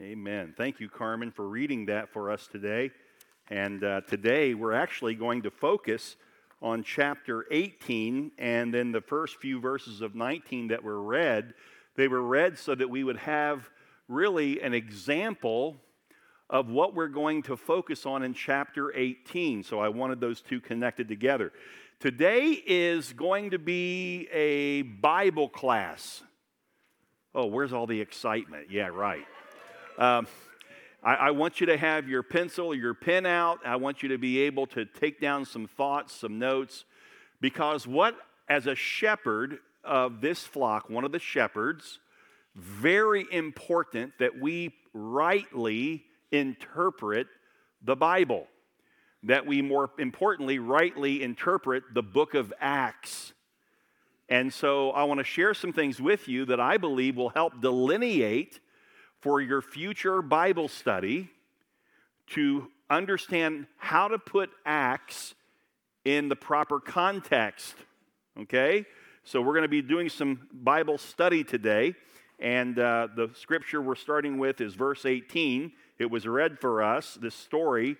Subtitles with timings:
[0.00, 0.54] Amen.
[0.56, 2.90] Thank you, Carmen, for reading that for us today.
[3.50, 6.16] And uh, today we're actually going to focus
[6.62, 11.52] on chapter 18 and then the first few verses of 19 that were read.
[11.94, 13.68] They were read so that we would have
[14.08, 15.76] really an example
[16.48, 19.62] of what we're going to focus on in chapter 18.
[19.62, 21.52] So I wanted those two connected together.
[22.00, 26.22] Today is going to be a Bible class.
[27.34, 28.68] Oh, where's all the excitement?
[28.70, 29.26] Yeah, right.
[30.02, 30.26] Um,
[31.04, 33.60] I, I, want you to have your pencil or your pen out.
[33.64, 36.84] I want you to be able to take down some thoughts, some notes,
[37.40, 38.16] because what,
[38.48, 42.00] as a shepherd of this flock, one of the shepherds,
[42.56, 47.28] very important that we rightly interpret
[47.80, 48.48] the Bible,
[49.22, 53.34] that we more importantly rightly interpret the book of Acts.
[54.28, 57.60] And so I want to share some things with you that I believe will help
[57.60, 58.58] delineate
[59.22, 61.30] for your future Bible study
[62.26, 65.34] to understand how to put Acts
[66.04, 67.76] in the proper context.
[68.38, 68.84] Okay?
[69.22, 71.94] So we're going to be doing some Bible study today.
[72.40, 75.70] And uh, the scripture we're starting with is verse 18.
[76.00, 77.16] It was read for us.
[77.20, 77.96] This story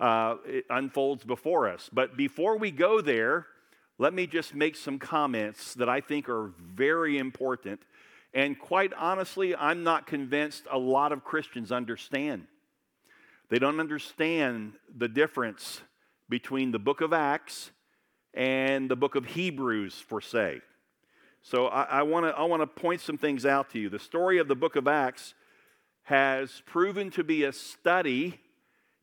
[0.00, 0.36] uh,
[0.70, 1.90] unfolds before us.
[1.92, 3.46] But before we go there,
[3.98, 7.82] let me just make some comments that I think are very important
[8.34, 12.46] and quite honestly, I'm not convinced a lot of Christians understand.
[13.50, 15.82] They don't understand the difference
[16.28, 17.70] between the book of Acts
[18.32, 20.62] and the book of Hebrews, for say.
[21.42, 23.90] So I, I want to point some things out to you.
[23.90, 25.34] The story of the book of Acts
[26.04, 28.40] has proven to be a study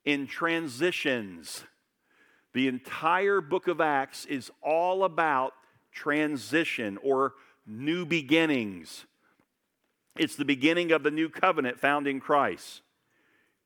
[0.06, 1.64] in transitions.
[2.54, 5.54] The entire book of Acts is all about
[5.92, 7.34] transition or
[7.68, 9.06] new beginnings.
[10.20, 12.82] It's the beginning of the new covenant found in Christ.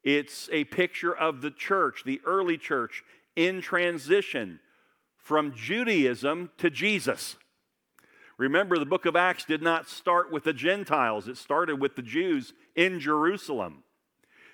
[0.04, 3.04] It's a picture of the church, the early church,
[3.36, 4.60] in transition
[5.18, 7.38] from Judaism to Jesus.
[8.38, 12.04] Remember, the book of Acts did not start with the Gentiles, it started with the
[12.04, 13.84] Jews in Jerusalem.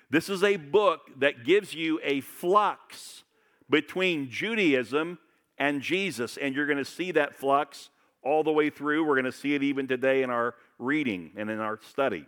[0.08, 3.24] This is a book that gives you a flux
[3.68, 5.18] between Judaism
[5.58, 7.90] and Jesus, and you're going to see that flux
[8.22, 9.04] all the way through.
[9.04, 12.26] We're going to see it even today in our reading and in our study.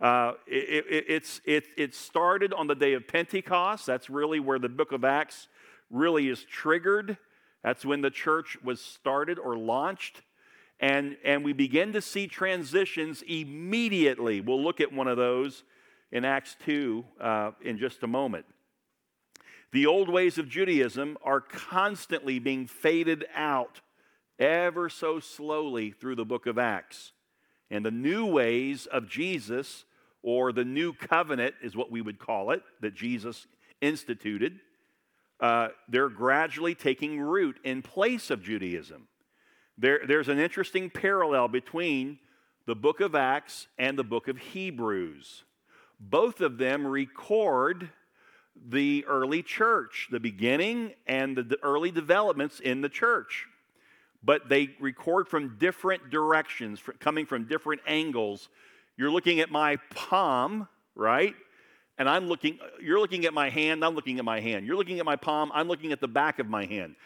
[0.00, 3.86] Uh, it, it, it's, it, it started on the day of Pentecost.
[3.86, 5.48] That's really where the book of Acts
[5.90, 7.16] really is triggered.
[7.62, 10.22] That's when the church was started or launched.
[10.78, 14.42] And, and we begin to see transitions immediately.
[14.42, 15.64] We'll look at one of those
[16.12, 18.44] in Acts 2 uh, in just a moment.
[19.72, 23.80] The old ways of Judaism are constantly being faded out
[24.38, 27.12] ever so slowly through the book of Acts.
[27.70, 29.84] And the new ways of Jesus,
[30.22, 33.46] or the new covenant is what we would call it, that Jesus
[33.80, 34.60] instituted,
[35.40, 39.08] uh, they're gradually taking root in place of Judaism.
[39.78, 42.18] There, there's an interesting parallel between
[42.66, 45.44] the book of Acts and the book of Hebrews.
[46.00, 47.90] Both of them record
[48.68, 53.46] the early church, the beginning and the early developments in the church
[54.22, 58.48] but they record from different directions, coming from different angles.
[58.96, 61.34] You're looking at my palm, right?
[61.98, 64.66] And I'm looking, you're looking at my hand, I'm looking at my hand.
[64.66, 66.96] You're looking at my palm, I'm looking at the back of my hand.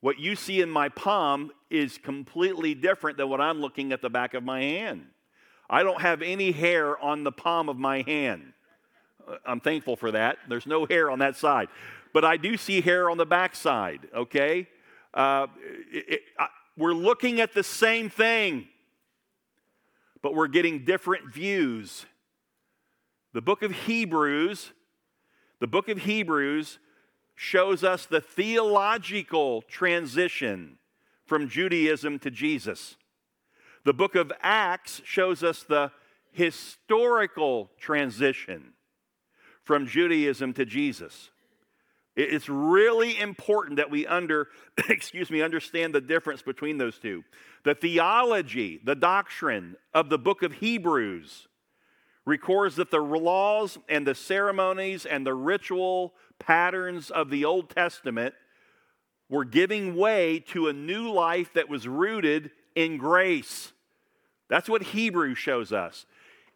[0.00, 4.10] What you see in my palm is completely different than what I'm looking at the
[4.10, 5.06] back of my hand.
[5.68, 8.52] I don't have any hair on the palm of my hand.
[9.28, 10.38] Uh, I'm thankful for that.
[10.48, 11.68] There's no hair on that side.
[12.12, 14.66] But I do see hair on the back side, okay?
[15.14, 15.46] Uh,
[15.92, 16.20] it, it,
[16.80, 18.66] we're looking at the same thing,
[20.22, 22.06] but we're getting different views.
[23.32, 24.72] The book of Hebrews,
[25.60, 26.78] the book of Hebrews
[27.34, 30.78] shows us the theological transition
[31.26, 32.96] from Judaism to Jesus.
[33.84, 35.92] The book of Acts shows us the
[36.32, 38.72] historical transition
[39.62, 41.30] from Judaism to Jesus.
[42.16, 44.48] It's really important that we under,
[44.88, 47.24] excuse me, understand the difference between those two.
[47.64, 51.46] The theology, the doctrine of the book of Hebrews
[52.26, 58.34] records that the laws and the ceremonies and the ritual patterns of the Old Testament
[59.28, 63.72] were giving way to a new life that was rooted in grace.
[64.48, 66.06] That's what Hebrews shows us.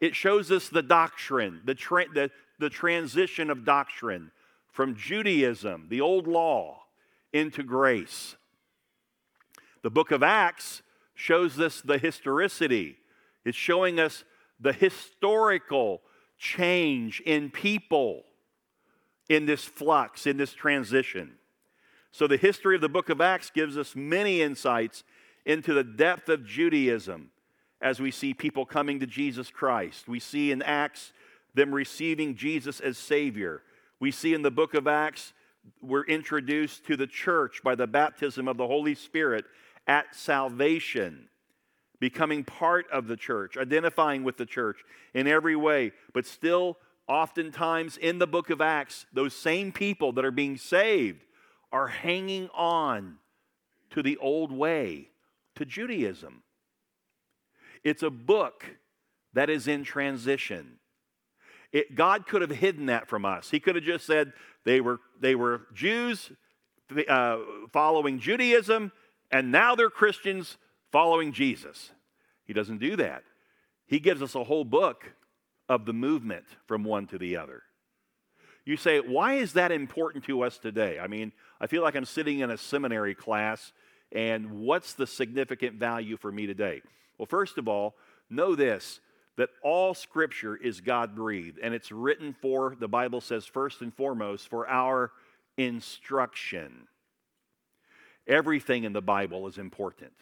[0.01, 2.29] It shows us the doctrine, the, tra- the,
[2.59, 4.31] the transition of doctrine
[4.75, 6.81] from Judaism, the old law,
[7.31, 8.35] into grace.
[9.83, 10.81] The book of Acts
[11.13, 12.97] shows us the historicity,
[13.45, 14.25] it's showing us
[14.59, 16.01] the historical
[16.37, 18.23] change in people
[19.29, 21.35] in this flux, in this transition.
[22.11, 25.05] So, the history of the book of Acts gives us many insights
[25.45, 27.31] into the depth of Judaism
[27.81, 30.09] as we see people coming to Jesus Christ.
[30.09, 31.13] We see in Acts
[31.53, 33.61] them receiving Jesus as Savior.
[33.99, 35.33] We see in the book of Acts,
[35.81, 39.45] we're introduced to the church by the baptism of the Holy Spirit
[39.87, 41.29] at salvation,
[41.99, 44.83] becoming part of the church, identifying with the church
[45.13, 46.77] in every way, but still,
[47.07, 51.21] oftentimes in the book of Acts, those same people that are being saved
[51.71, 53.17] are hanging on
[53.91, 55.09] to the old way,
[55.55, 56.43] to Judaism.
[57.83, 58.65] It's a book
[59.33, 60.79] that is in transition.
[61.75, 63.49] It, God could have hidden that from us.
[63.49, 64.31] He could have just said
[64.63, 66.31] they were, they were Jews
[67.09, 67.39] uh,
[67.73, 68.93] following Judaism,
[69.29, 70.55] and now they're Christians
[70.93, 71.91] following Jesus.
[72.45, 73.23] He doesn't do that.
[73.87, 75.11] He gives us a whole book
[75.67, 77.63] of the movement from one to the other.
[78.63, 80.97] You say, why is that important to us today?
[80.97, 83.73] I mean, I feel like I'm sitting in a seminary class,
[84.13, 86.83] and what's the significant value for me today?
[87.17, 87.95] Well, first of all,
[88.29, 89.01] know this
[89.37, 93.93] that all scripture is God breathed, and it's written for, the Bible says, first and
[93.93, 95.11] foremost, for our
[95.57, 96.87] instruction.
[98.27, 100.13] Everything in the Bible is important.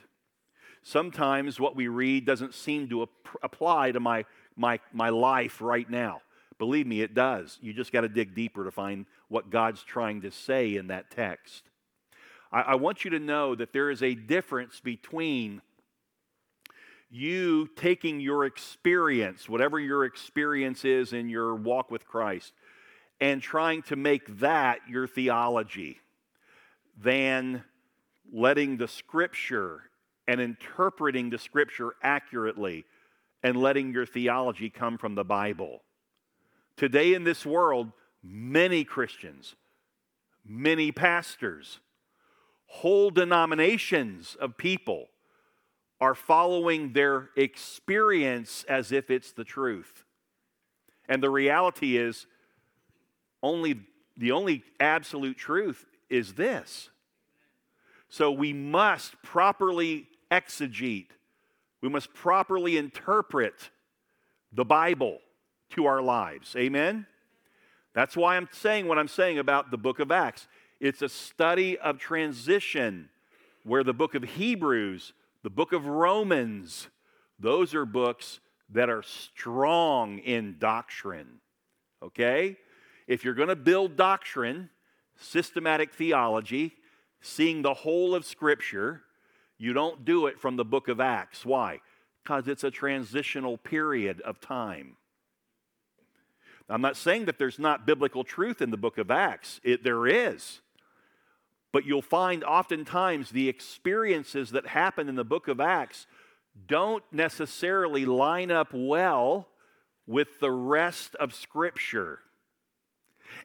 [0.81, 3.10] Sometimes what we read doesn't seem to ap-
[3.42, 4.25] apply to my,
[4.57, 6.21] my, my life right now.
[6.57, 7.57] Believe me, it does.
[7.62, 11.10] You just got to dig deeper to find what God's trying to say in that
[11.10, 11.63] text.
[12.51, 15.62] I, I want you to know that there is a difference between
[17.13, 22.54] you taking your experience, whatever your experience is in your walk with Christ,
[23.21, 26.00] and trying to make that your theology,
[27.00, 27.63] than
[28.31, 29.83] letting the scripture
[30.27, 32.83] and interpreting the scripture accurately
[33.44, 35.83] and letting your theology come from the Bible.
[36.77, 37.92] Today in this world,
[38.24, 39.54] many Christians,
[40.44, 41.80] many pastors,
[42.65, 45.10] whole denominations of people
[46.03, 50.03] are following their experience as if it's the truth.
[51.07, 52.27] And the reality is
[53.41, 53.79] only
[54.17, 56.89] the only absolute truth is this.
[58.09, 61.07] So we must properly exegete.
[61.81, 63.69] We must properly interpret
[64.51, 65.19] the Bible
[65.69, 66.53] to our lives.
[66.57, 67.07] Amen.
[67.95, 70.47] That's why I'm saying what I'm saying about the book of Acts.
[70.81, 73.07] It's a study of transition
[73.63, 75.13] where the book of Hebrews
[75.44, 76.88] the book of Romans,
[77.38, 81.40] those are books that are strong in doctrine.
[82.01, 82.57] Okay?
[83.07, 84.69] If you're going to build doctrine,
[85.18, 86.74] systematic theology,
[87.22, 89.01] seeing the whole of Scripture,
[89.57, 91.46] you don't do it from the book of Acts.
[91.46, 91.81] Why?
[92.24, 94.96] Because it's a transitional period of time.
[96.69, 100.07] I'm not saying that there's not biblical truth in the book of Acts, it, there
[100.07, 100.62] is.
[101.74, 106.06] But you'll find oftentimes the experiences that happen in the book of Acts
[106.68, 109.48] don't necessarily line up well
[110.06, 112.20] with the rest of Scripture.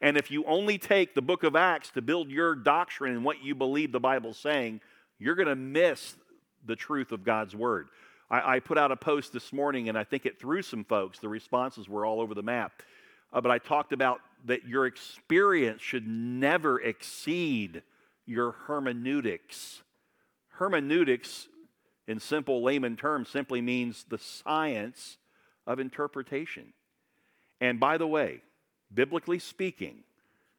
[0.03, 3.43] And if you only take the book of Acts to build your doctrine and what
[3.43, 4.83] you believe the Bible's saying,
[5.19, 6.15] you're going to miss
[6.67, 7.89] the truth of God's Word.
[8.31, 11.19] I, I, put out a post this morning and I think it threw some folks.
[11.19, 12.83] The responses were all over the map.
[13.33, 17.83] Uh, but I talked about that your experience should never exceed
[18.29, 19.83] your hermeneutics.
[20.51, 21.49] Hermeneutics,
[22.07, 25.19] in simple layman terms, simply means the science
[25.67, 26.73] of interpretation.
[27.61, 28.43] And by the way,
[28.93, 30.05] biblically speaking,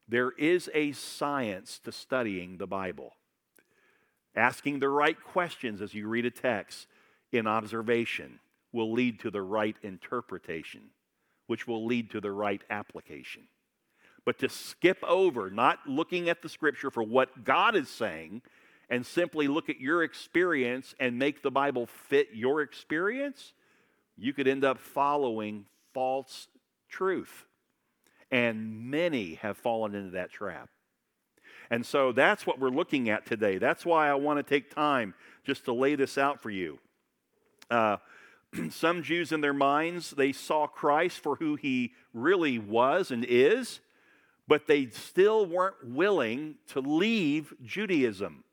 [0.07, 3.13] there is a science to studying the Bible.
[4.35, 6.87] Asking the right questions as you read a text
[7.31, 8.39] in observation
[8.71, 10.81] will lead to the right interpretation,
[11.47, 13.47] which will lead to the right application.
[14.29, 18.43] But to skip over, not looking at the scripture for what God is saying,
[18.87, 23.53] and simply look at your experience and make the Bible fit your experience,
[24.19, 26.47] you could end up following false
[26.89, 27.45] truth.
[28.29, 30.69] And many have fallen into that trap.
[31.71, 33.57] And so that's what we're looking at today.
[33.57, 36.77] That's why I want to take time just to lay this out for you.
[37.71, 37.97] Uh,
[38.69, 43.79] some Jews in their minds, they saw Christ for who he really was and is,
[44.49, 48.43] but they still weren't willing to leave Judaism.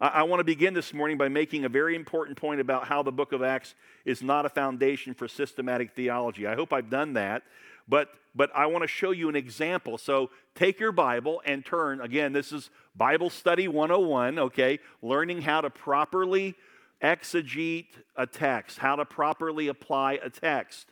[0.00, 3.02] I, I want to begin this morning by making a very important point about how
[3.02, 3.74] the book of Acts
[4.06, 6.46] is not a foundation for systematic theology.
[6.46, 7.42] I hope I've done that,
[7.86, 9.98] but, but I want to show you an example.
[9.98, 12.00] So take your Bible and turn.
[12.00, 14.78] Again, this is Bible Study 101, okay?
[15.02, 16.54] Learning how to properly
[17.02, 20.88] exegete a text, how to properly apply a text.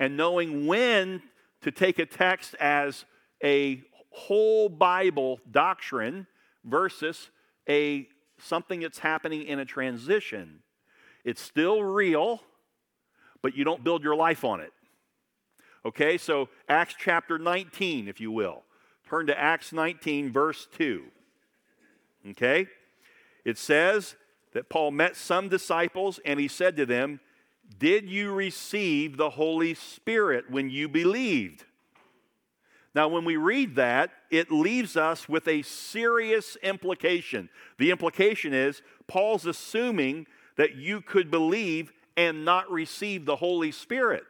[0.00, 1.22] and knowing when
[1.62, 3.04] to take a text as
[3.42, 6.26] a whole Bible doctrine
[6.64, 7.30] versus
[7.68, 10.60] a something that's happening in a transition.
[11.24, 12.42] It's still real,
[13.42, 14.72] but you don't build your life on it.
[15.84, 18.62] Okay, so Acts chapter 19, if you will.
[19.08, 21.04] Turn to Acts 19, verse 2.
[22.30, 22.66] Okay?
[23.44, 24.16] It says
[24.52, 27.20] that Paul met some disciples and he said to them,
[27.78, 31.64] Did you receive the Holy Spirit when you believed?
[32.96, 37.50] Now, when we read that, it leaves us with a serious implication.
[37.76, 40.26] The implication is Paul's assuming
[40.56, 44.24] that you could believe and not receive the Holy Spirit.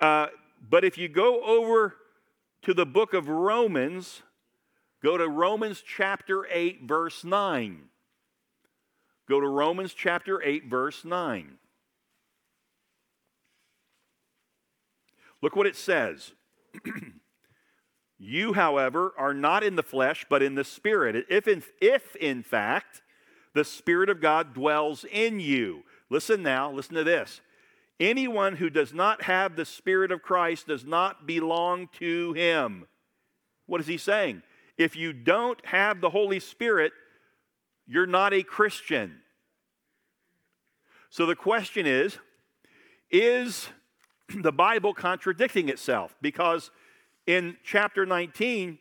[0.00, 0.28] Uh,
[0.70, 1.96] but if you go over
[2.62, 4.22] to the book of Romans,
[5.02, 7.80] go to Romans chapter 8, verse 9.
[9.28, 11.58] Go to Romans chapter 8, verse 9.
[15.42, 16.34] Look what it says.
[18.18, 21.26] you, however, are not in the flesh, but in the Spirit.
[21.28, 23.02] If in, if, in fact,
[23.54, 25.82] the Spirit of God dwells in you.
[26.10, 27.40] Listen now, listen to this.
[28.00, 32.86] Anyone who does not have the Spirit of Christ does not belong to him.
[33.66, 34.42] What is he saying?
[34.76, 36.92] If you don't have the Holy Spirit,
[37.86, 39.20] you're not a Christian.
[41.10, 42.18] So the question is
[43.10, 43.68] Is
[44.42, 46.14] the Bible contradicting itself?
[46.20, 46.70] Because
[47.26, 48.78] in chapter 19,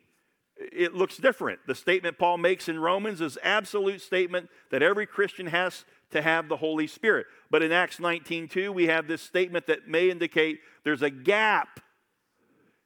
[0.58, 1.60] it looks different.
[1.68, 6.50] The statement Paul makes in Romans is absolute statement that every Christian has to have
[6.50, 7.27] the Holy Spirit.
[7.51, 11.80] But in Acts 19:2, we have this statement that may indicate there's a gap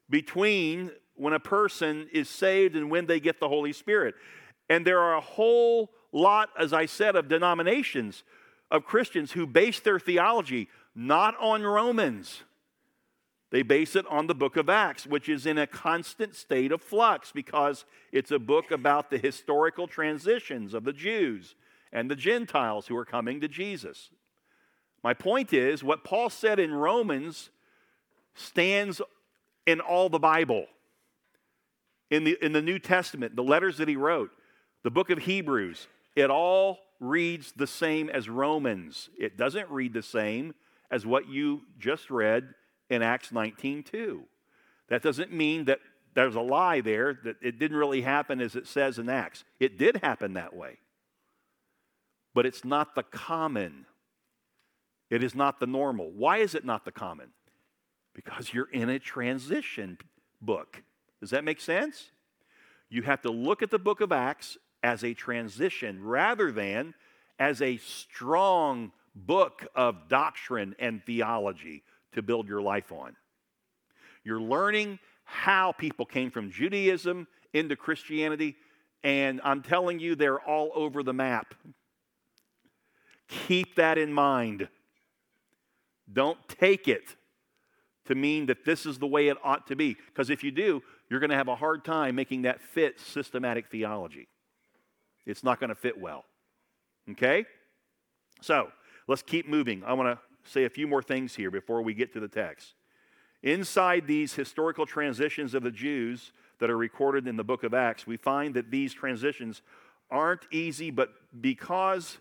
[0.09, 4.15] between when a person is saved and when they get the Holy Spirit.
[4.69, 8.23] And there are a whole lot, as I said, of denominations
[8.69, 12.43] of Christians who base their theology not on Romans
[13.51, 16.81] they base it on the book of Acts, which is in a constant state of
[16.81, 21.55] flux because it's a book about the historical transitions of the Jews
[21.91, 24.09] and the Gentiles who are coming to Jesus.
[25.03, 27.49] My point is, what Paul said in Romans
[28.35, 29.01] stands
[29.67, 30.67] in all the Bible.
[32.09, 34.31] In the, in the New Testament, the letters that he wrote,
[34.83, 39.09] the book of Hebrews, it all reads the same as Romans.
[39.19, 40.53] It doesn't read the same
[40.89, 42.53] as what you just read
[42.91, 44.23] in Acts 19 2.
[44.89, 45.79] That doesn't mean that
[46.13, 49.45] there's a lie there, that it didn't really happen as it says in Acts.
[49.59, 50.77] It did happen that way.
[52.33, 53.85] But it's not the common.
[55.09, 56.11] It is not the normal.
[56.11, 57.29] Why is it not the common?
[58.13, 59.97] Because you're in a transition
[60.41, 60.83] book.
[61.21, 62.11] Does that make sense?
[62.89, 66.93] You have to look at the book of Acts as a transition rather than
[67.39, 71.83] as a strong book of doctrine and theology
[72.13, 73.15] to build your life on.
[74.23, 78.55] You're learning how people came from Judaism into Christianity,
[79.03, 81.53] and I'm telling you, they're all over the map.
[83.27, 84.67] Keep that in mind.
[86.11, 87.15] Don't take it
[88.05, 90.81] to mean that this is the way it ought to be, because if you do,
[91.09, 94.27] you're going to have a hard time making that fit systematic theology.
[95.25, 96.25] It's not going to fit well.
[97.11, 97.45] Okay?
[98.41, 98.69] So,
[99.07, 99.83] let's keep moving.
[99.85, 102.73] I want to say a few more things here before we get to the text.
[103.43, 108.05] Inside these historical transitions of the Jews that are recorded in the book of Acts,
[108.05, 109.61] we find that these transitions
[110.11, 112.19] aren't easy, but because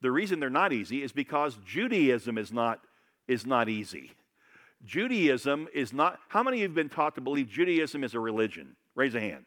[0.00, 2.80] the reason they're not easy is because Judaism is not,
[3.28, 4.12] is not easy.
[4.84, 8.20] Judaism is not, how many of you have been taught to believe Judaism is a
[8.20, 8.76] religion?
[8.94, 9.44] Raise a hand.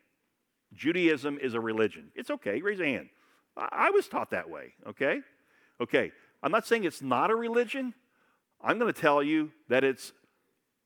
[0.74, 2.12] Judaism is a religion.
[2.16, 3.10] It's okay, raise a hand.
[3.58, 5.22] I, I was taught that way, okay?
[5.82, 6.12] Okay,
[6.44, 7.94] I'm not saying it's not a religion,
[8.64, 10.14] I'm going to tell you that it's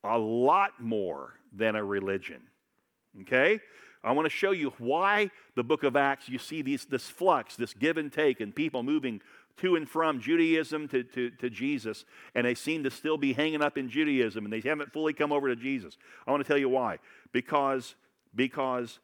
[0.04, 2.42] a lot more than a religion.
[3.22, 3.60] Okay?
[4.04, 7.56] I want to show you why the book of Acts, you see these, this flux,
[7.56, 9.22] this give and take, and people moving
[9.58, 12.06] to and from Judaism to, to, to Jesus,
[12.36, 15.32] and they seem to still be hanging up in Judaism, and they haven't fully come
[15.32, 15.98] over to Jesus.
[16.28, 17.00] I want to tell you why.
[17.32, 17.96] Because,
[18.36, 19.00] because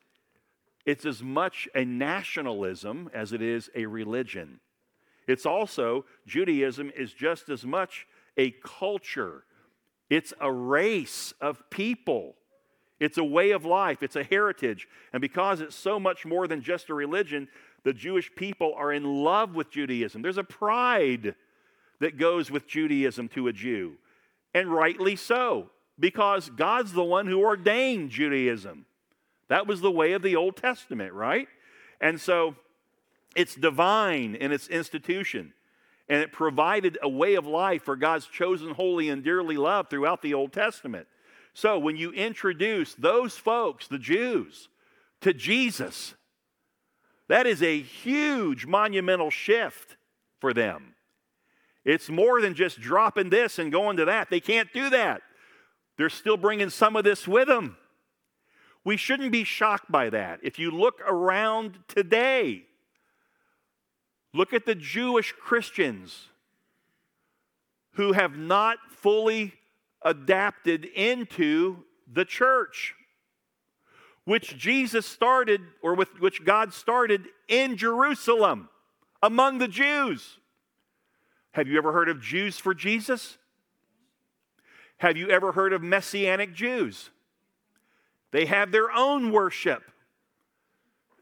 [0.86, 4.60] it's as much a nationalism as it is a religion.
[5.28, 8.08] It's also, Judaism is just as much
[8.38, 9.44] a culture,
[10.10, 12.36] it's a race of people.
[13.00, 14.88] It's a way of life, it's a heritage.
[15.12, 17.48] And because it's so much more than just a religion,
[17.84, 20.22] the Jewish people are in love with Judaism.
[20.22, 21.34] There's a pride
[22.00, 23.94] that goes with Judaism to a Jew,
[24.54, 28.86] and rightly so, because God's the one who ordained Judaism.
[29.48, 31.48] That was the way of the Old Testament, right?
[32.00, 32.56] And so
[33.36, 35.54] it's divine in its institution.
[36.12, 40.22] And it provided a way of life for God's chosen, holy, and dearly loved throughout
[40.22, 41.08] the Old Testament.
[41.54, 44.68] So when you introduce those folks, the Jews,
[45.22, 46.14] to Jesus,
[47.30, 49.96] that is a huge monumental shift
[50.42, 50.96] for them.
[51.86, 54.30] It's more than just dropping this and going to that.
[54.30, 55.22] They can't do that.
[55.98, 57.78] They're still bringing some of this with them.
[58.84, 60.42] We shouldn't be shocked by that.
[60.44, 62.66] If you look around today,
[64.34, 66.28] look at the Jewish Christians
[67.94, 69.54] who have not fully
[70.02, 72.96] adapted into the church,
[74.24, 78.70] which Jesus started, or with which God started in Jerusalem
[79.22, 80.38] among the Jews.
[81.52, 83.38] Have you ever heard of Jews for Jesus?
[84.98, 87.10] Have you ever heard of Messianic Jews?
[88.32, 89.84] They have their own worship.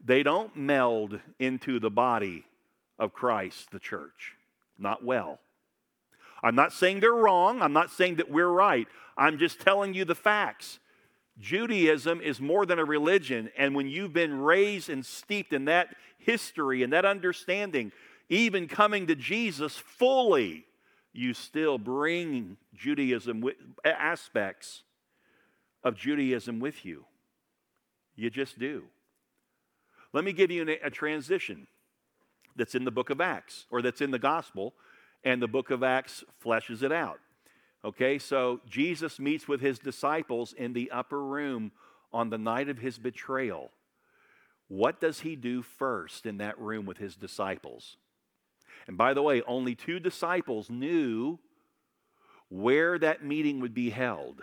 [0.04, 2.44] They don't meld into the body
[3.00, 4.36] of Christ, the church.
[4.78, 5.40] Not well.
[6.42, 7.60] I'm not saying they're wrong.
[7.60, 8.86] I'm not saying that we're right.
[9.16, 10.78] I'm just telling you the facts.
[11.38, 15.96] Judaism is more than a religion, and when you've been raised and steeped in that
[16.18, 17.92] history and that understanding,
[18.28, 20.66] even coming to Jesus fully,
[21.12, 24.82] you still bring Judaism with, aspects
[25.82, 27.06] of Judaism with you.
[28.16, 28.84] You just do.
[30.12, 31.66] Let me give you a, a transition
[32.56, 34.74] that's in the book of Acts or that's in the gospel,
[35.24, 37.20] and the book of Acts fleshes it out.
[37.84, 41.72] Okay, so Jesus meets with his disciples in the upper room
[42.12, 43.70] on the night of his betrayal.
[44.68, 47.96] What does he do first in that room with his disciples?
[48.86, 51.38] And by the way, only two disciples knew
[52.48, 54.42] where that meeting would be held.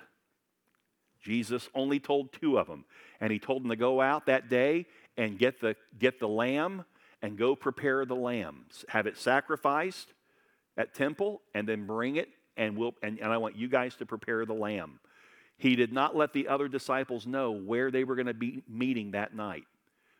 [1.22, 2.86] Jesus only told two of them.
[3.20, 4.86] And he told them to go out that day
[5.18, 6.86] and get the, get the lamb
[7.22, 10.14] and go prepare the lambs, Have it sacrificed
[10.78, 14.06] at temple and then bring it and we'll and, and I want you guys to
[14.06, 15.00] prepare the lamb.
[15.58, 19.12] He did not let the other disciples know where they were going to be meeting
[19.12, 19.66] that night.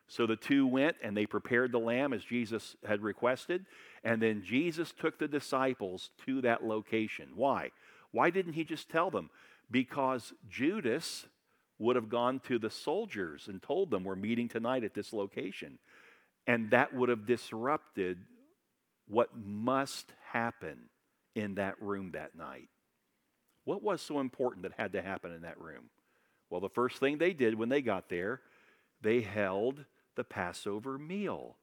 [0.08, 3.66] So the two went and they prepared the lamb as Jesus had requested.
[4.02, 7.28] And then Jesus took the disciples to that location.
[7.34, 7.70] Why?
[8.10, 9.30] Why didn't he just tell them?
[9.70, 11.26] Because Judas
[11.78, 15.78] would have gone to the soldiers and told them, We're meeting tonight at this location.
[16.48, 18.18] And that would have disrupted
[19.06, 20.78] what must happen
[21.34, 22.68] in that room that night.
[23.64, 25.90] What was so important that had to happen in that room?
[26.48, 28.40] Well, the first thing they did when they got there,
[29.02, 29.84] they held
[30.16, 31.56] the Passover meal.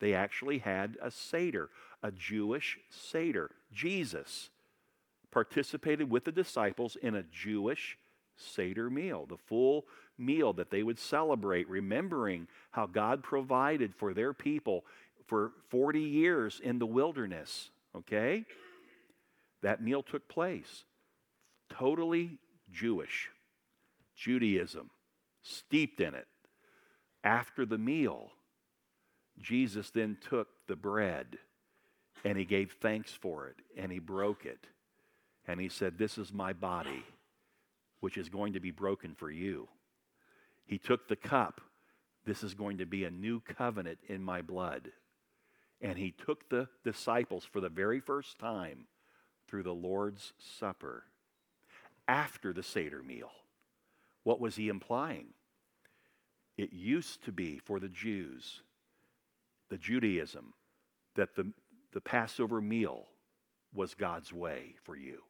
[0.00, 1.70] They actually had a Seder,
[2.02, 3.52] a Jewish Seder.
[3.72, 4.50] Jesus
[5.30, 7.96] participated with the disciples in a Jewish
[8.36, 9.86] Seder meal, the full
[10.18, 14.84] meal that they would celebrate, remembering how God provided for their people
[15.26, 17.70] for 40 years in the wilderness.
[17.96, 18.44] Okay?
[19.62, 20.84] That meal took place.
[21.70, 22.38] Totally
[22.72, 23.30] Jewish.
[24.16, 24.90] Judaism,
[25.42, 26.26] steeped in it
[27.24, 28.30] after the meal,
[29.38, 31.38] Jesus then took the bread
[32.24, 34.66] and he gave thanks for it and he broke it.
[35.46, 37.04] And he said, This is my body,
[38.00, 39.68] which is going to be broken for you.
[40.68, 41.62] He took the cup.
[42.24, 44.92] This is going to be a new covenant in my blood.
[45.80, 48.86] And he took the disciples for the very first time
[49.48, 51.04] through the Lord's Supper
[52.06, 53.30] after the Seder meal.
[54.24, 55.28] What was he implying?
[56.58, 58.60] It used to be for the Jews,
[59.70, 60.52] the Judaism,
[61.16, 61.50] that the,
[61.92, 63.06] the Passover meal
[63.72, 65.22] was God's way for you.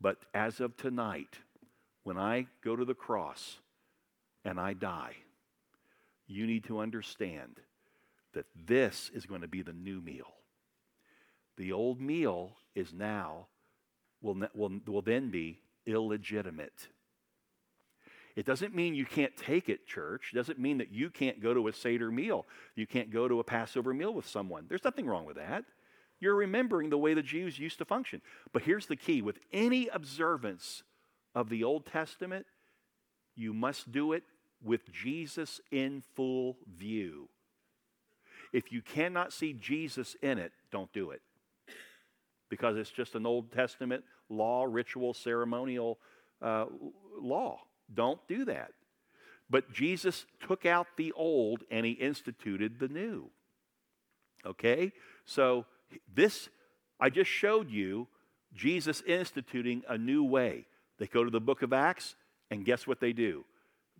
[0.00, 1.38] But as of tonight,
[2.04, 3.58] when I go to the cross
[4.44, 5.16] and I die,
[6.26, 7.60] you need to understand
[8.34, 10.32] that this is going to be the new meal.
[11.56, 13.46] The old meal is now,
[14.22, 16.88] will, will, will then be illegitimate.
[18.34, 20.30] It doesn't mean you can't take it, church.
[20.32, 22.46] It doesn't mean that you can't go to a Seder meal.
[22.74, 24.64] You can't go to a Passover meal with someone.
[24.68, 25.64] There's nothing wrong with that.
[26.18, 28.22] You're remembering the way the Jews used to function.
[28.52, 30.82] But here's the key with any observance
[31.34, 32.46] of the Old Testament,
[33.34, 34.22] you must do it
[34.64, 37.28] with Jesus in full view.
[38.52, 41.22] If you cannot see Jesus in it, don't do it.
[42.48, 45.98] Because it's just an Old Testament law, ritual, ceremonial
[46.40, 46.66] uh,
[47.20, 47.60] law.
[47.92, 48.72] Don't do that.
[49.50, 53.30] But Jesus took out the old and he instituted the new.
[54.46, 54.92] Okay?
[55.26, 55.66] So,
[56.14, 56.48] this,
[56.98, 58.08] I just showed you
[58.54, 60.66] Jesus instituting a new way.
[60.98, 62.14] They go to the book of Acts,
[62.50, 63.44] and guess what they do?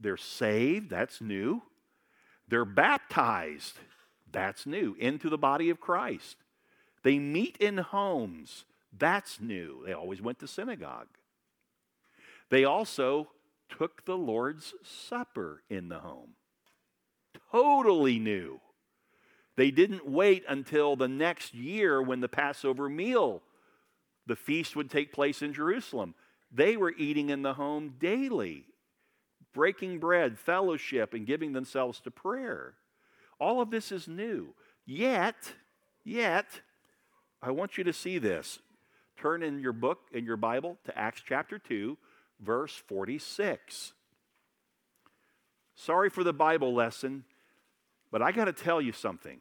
[0.00, 1.62] They're saved, that's new.
[2.48, 3.78] They're baptized,
[4.31, 6.37] that's new, into the body of Christ.
[7.02, 8.64] They meet in homes.
[8.96, 9.83] That's new.
[9.87, 11.09] They always went to synagogue.
[12.50, 13.28] They also
[13.68, 16.35] took the Lord's Supper in the home.
[17.50, 18.61] Totally new.
[19.57, 23.42] They didn't wait until the next year when the Passover meal,
[24.26, 26.14] the feast would take place in Jerusalem.
[26.50, 28.66] They were eating in the home daily,
[29.53, 32.75] breaking bread, fellowship, and giving themselves to prayer.
[33.38, 34.55] All of this is new.
[34.87, 35.55] Yet,
[36.05, 36.47] yet,
[37.41, 38.59] I want you to see this.
[39.17, 41.97] Turn in your book, in your Bible, to Acts chapter 2,
[42.41, 43.93] verse 46.
[45.75, 47.25] Sorry for the Bible lesson,
[48.11, 49.38] but I got to tell you something.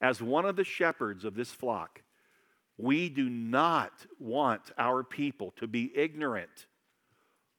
[0.00, 2.02] As one of the shepherds of this flock,
[2.76, 6.66] we do not want our people to be ignorant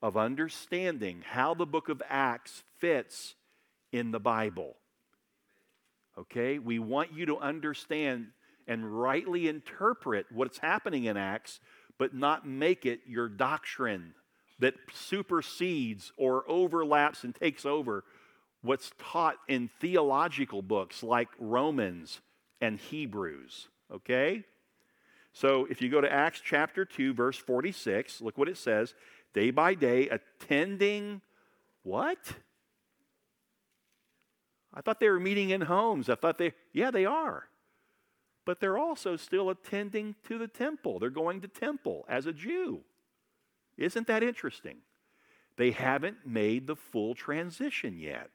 [0.01, 3.35] of understanding how the book of Acts fits
[3.91, 4.75] in the Bible.
[6.17, 6.59] Okay?
[6.59, 8.27] We want you to understand
[8.67, 11.59] and rightly interpret what's happening in Acts,
[11.97, 14.13] but not make it your doctrine
[14.59, 18.03] that supersedes or overlaps and takes over
[18.61, 22.19] what's taught in theological books like Romans
[22.59, 23.67] and Hebrews.
[23.91, 24.43] Okay?
[25.33, 28.95] So if you go to Acts chapter 2, verse 46, look what it says
[29.33, 31.21] day by day, attending
[31.83, 32.17] what?
[34.73, 36.09] I thought they were meeting in homes.
[36.09, 37.45] I thought they, yeah, they are.
[38.45, 40.99] But they're also still attending to the temple.
[40.99, 42.81] They're going to temple as a Jew.
[43.77, 44.77] Isn't that interesting?
[45.57, 48.29] They haven't made the full transition yet.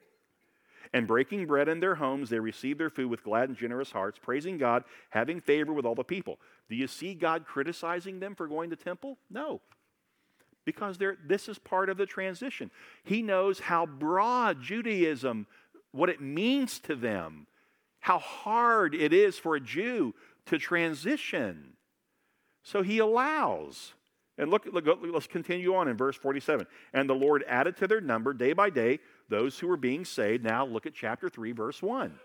[0.92, 4.18] And breaking bread in their homes, they received their food with glad and generous hearts,
[4.18, 6.38] praising God, having favor with all the people.
[6.68, 9.16] Do you see God criticizing them for going to temple?
[9.30, 9.60] No.
[10.64, 12.70] Because this is part of the transition.
[13.04, 15.46] He knows how broad Judaism,
[15.90, 17.46] what it means to them,
[18.00, 20.14] how hard it is for a Jew
[20.46, 21.72] to transition.
[22.62, 23.94] So he allows.
[24.38, 26.66] And look, look, let's continue on in verse 47.
[26.92, 30.44] And the Lord added to their number day by day those who were being saved.
[30.44, 32.18] Now look at chapter 3, verse 1.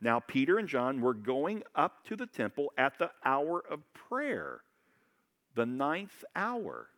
[0.00, 4.60] Now Peter and John were going up to the temple at the hour of prayer,
[5.54, 6.88] the ninth hour.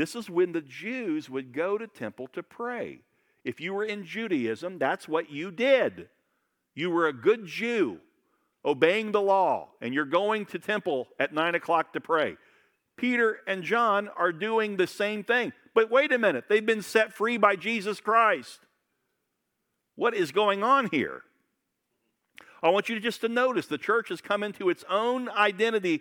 [0.00, 3.00] This is when the Jews would go to temple to pray.
[3.44, 6.08] If you were in Judaism, that's what you did.
[6.74, 7.98] You were a good Jew,
[8.64, 12.38] obeying the law, and you're going to temple at 9 o'clock to pray.
[12.96, 15.52] Peter and John are doing the same thing.
[15.74, 18.60] But wait a minute, they've been set free by Jesus Christ.
[19.96, 21.24] What is going on here?
[22.62, 26.00] I want you just to notice the church has come into its own identity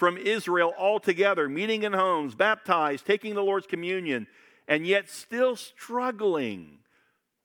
[0.00, 4.26] from Israel altogether, meeting in homes, baptized, taking the Lord's communion,
[4.66, 6.78] and yet still struggling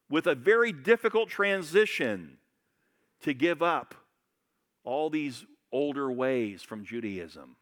[0.10, 2.38] with a very difficult transition
[3.22, 3.94] to give up
[4.86, 7.58] all these older ways from Judaism.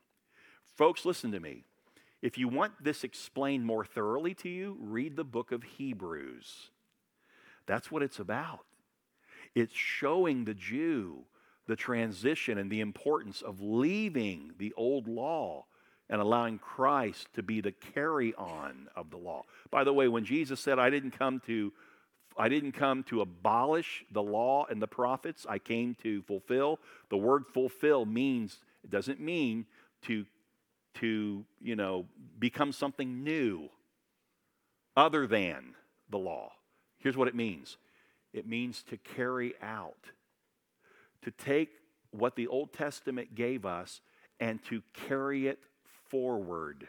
[0.77, 1.63] Folks, listen to me.
[2.21, 6.69] If you want this explained more thoroughly to you, read the book of Hebrews.
[7.65, 8.65] That's what it's about.
[9.56, 11.23] It's showing the Jew
[11.67, 15.65] the transition and the importance of leaving the old law
[16.10, 19.43] and allowing Christ to be the carry on of the law.
[19.71, 21.71] By the way, when Jesus said, I didn't come to
[22.36, 25.45] I didn't come to abolish the law and the prophets.
[25.47, 26.80] I came to fulfill.
[27.10, 29.67] The word fulfill means, it doesn't mean
[30.08, 30.26] to
[30.95, 32.06] to, you know,
[32.39, 33.69] become something new
[34.95, 35.73] other than
[36.10, 36.52] the law.
[36.99, 37.78] Here's what it means
[38.34, 40.12] it means to carry out,
[41.23, 41.69] to take
[42.12, 44.01] what the Old Testament gave us
[44.39, 45.59] and to carry it
[46.09, 46.88] forward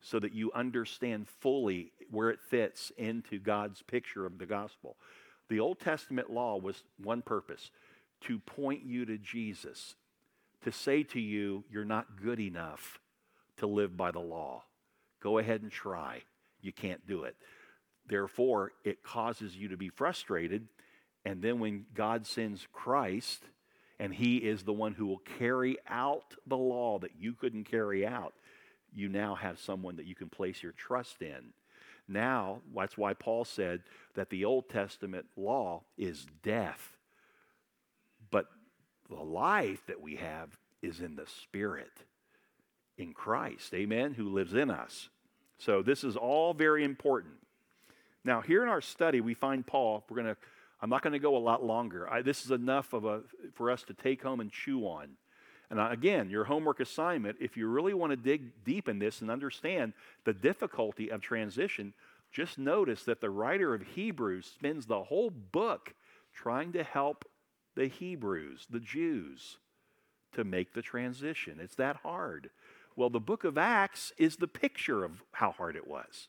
[0.00, 4.96] so that you understand fully where it fits into God's picture of the gospel.
[5.48, 7.70] The Old Testament law was one purpose
[8.22, 9.96] to point you to Jesus,
[10.64, 13.00] to say to you, you're not good enough
[13.58, 14.62] to live by the law.
[15.20, 16.22] Go ahead and try.
[16.60, 17.36] You can't do it.
[18.08, 20.68] Therefore, it causes you to be frustrated.
[21.26, 23.42] And then when God sends Christ,
[23.98, 28.06] and He is the one who will carry out the law that you couldn't carry
[28.06, 28.32] out,
[28.94, 31.52] you now have someone that you can place your trust in.
[32.06, 33.82] Now, that's why Paul said
[34.14, 36.96] that the Old Testament law is death.
[38.30, 38.46] But
[39.10, 41.90] the life that we have is in the Spirit
[42.96, 45.08] in Christ, amen, who lives in us.
[45.58, 47.34] So this is all very important.
[48.24, 50.04] Now, here in our study, we find Paul.
[50.08, 50.40] We're going to,
[50.80, 52.10] I'm not going to go a lot longer.
[52.10, 53.22] I, this is enough of a,
[53.54, 55.16] for us to take home and chew on.
[55.70, 59.30] And again, your homework assignment, if you really want to dig deep in this and
[59.30, 61.92] understand the difficulty of transition,
[62.30, 65.94] just notice that the writer of Hebrews spends the whole book
[66.34, 67.24] trying to help
[67.74, 69.58] the Hebrews, the Jews,
[70.34, 71.58] to make the transition.
[71.60, 72.50] It's that hard.
[72.94, 76.28] Well, the book of Acts is the picture of how hard it was.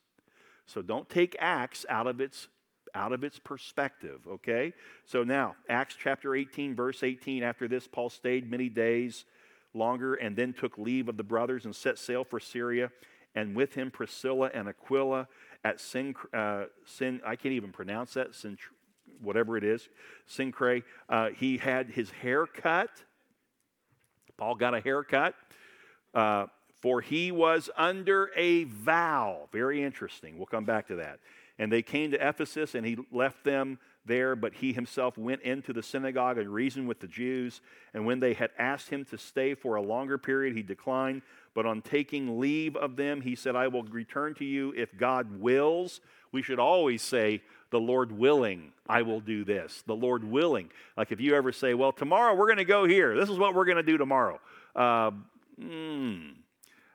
[0.66, 2.48] So don't take Acts out of its
[2.94, 4.74] out of its perspective, okay?
[5.06, 9.26] So now, Acts chapter 18 verse 18 after this Paul stayed many days
[9.74, 12.92] longer and then took leave of the brothers and set sail for Syria
[13.36, 15.28] and with him Priscilla and Aquila
[15.64, 18.58] at Sin, uh, Sin I can't even pronounce that, Sin,
[19.22, 19.90] whatever it is,
[20.30, 20.84] Cenchreae.
[21.08, 22.90] Uh, he had his hair cut.
[24.38, 25.36] Paul got a haircut.
[26.14, 26.48] Uh,
[26.82, 29.50] for he was under a vow.
[29.52, 30.38] Very interesting.
[30.38, 31.20] We'll come back to that.
[31.60, 35.74] And they came to Ephesus, and he left them there, but he himself went into
[35.74, 37.62] the synagogue and reasoned with the Jews.
[37.94, 41.22] And when they had asked him to stay for a longer period, he declined.
[41.54, 45.40] But on taking leave of them, he said, I will return to you if God
[45.40, 46.00] wills.
[46.32, 47.42] We should always say,
[47.72, 49.84] The Lord willing, I will do this.
[49.86, 50.70] The Lord willing.
[50.96, 53.18] Like if you ever say, Well, tomorrow we're going to go here.
[53.18, 54.40] This is what we're going to do tomorrow.
[54.76, 55.12] Uh,
[55.60, 56.34] mm,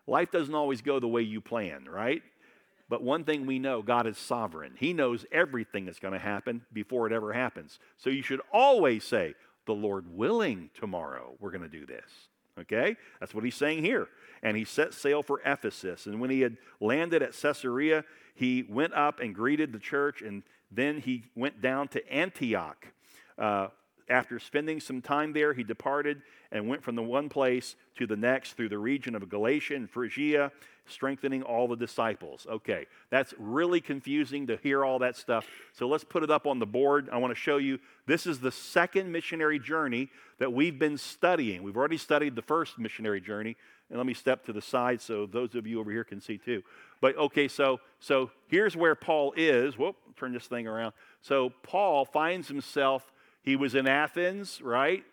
[0.07, 2.23] life doesn't always go the way you plan, right?
[2.93, 4.75] But one thing we know God is sovereign.
[4.77, 7.79] He knows everything that's going to happen before it ever happens.
[7.97, 12.05] So you should always say, The Lord willing, tomorrow we're going to do this.
[12.61, 12.99] Okay?
[13.19, 14.09] That's what he's saying here.
[14.43, 16.05] And he set sail for Ephesus.
[16.05, 20.21] And when he had landed at Caesarea, he went up and greeted the church.
[20.21, 22.89] And then he went down to Antioch.
[23.39, 23.69] Uh,
[24.11, 28.17] after spending some time there, he departed and went from the one place to the
[28.17, 30.53] next through the region of Galatia and Phrygia
[30.87, 32.47] strengthening all the disciples.
[32.51, 35.47] Okay, that's really confusing to hear all that stuff.
[35.73, 37.09] So let's put it up on the board.
[37.13, 41.63] I want to show you this is the second missionary journey that we've been studying.
[41.63, 43.57] We've already studied the first missionary journey.
[43.93, 46.39] And let me step to the side so those of you over here can see
[46.39, 46.63] too.
[47.03, 49.77] But okay, so so here's where Paul is.
[49.77, 50.95] Whoop, turn this thing around.
[51.21, 55.05] So Paul finds himself, he was in Athens, right?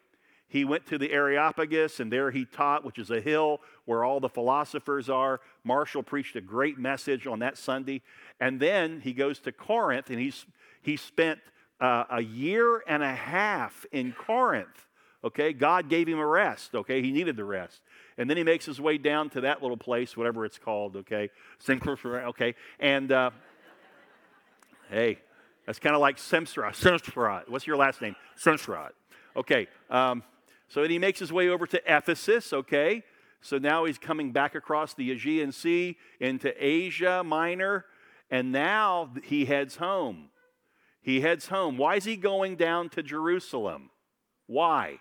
[0.50, 4.20] He went to the Areopagus, and there he taught, which is a hill where all
[4.20, 5.42] the philosophers are.
[5.64, 8.02] Marshall preached a great message on that Sunday.
[8.40, 10.48] And then he goes to Corinth, and he's,
[10.82, 11.40] he spent
[11.80, 14.88] uh, a year and a half in Corinth.
[15.24, 16.74] Okay, God gave him a rest.
[16.74, 17.82] Okay, he needed the rest.
[18.18, 20.96] And then he makes his way down to that little place, whatever it's called.
[20.96, 21.30] Okay,
[21.70, 23.30] okay, and uh,
[24.90, 25.20] hey,
[25.66, 26.72] that's kind of like Semsrot.
[26.72, 27.50] Semsrot.
[27.50, 28.16] What's your last name?
[28.38, 28.92] Semsrot.
[29.36, 29.68] Okay.
[29.90, 30.24] Um,
[30.70, 33.04] so then he makes his way over to Ephesus, okay?
[33.42, 37.86] So now he's coming back across the Aegean Sea into Asia Minor,
[38.30, 40.30] and now he heads home.
[41.02, 41.78] He heads home.
[41.78, 43.90] Why is he going down to Jerusalem?
[44.46, 45.00] Why?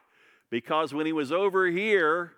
[0.50, 2.32] Because when he was over here,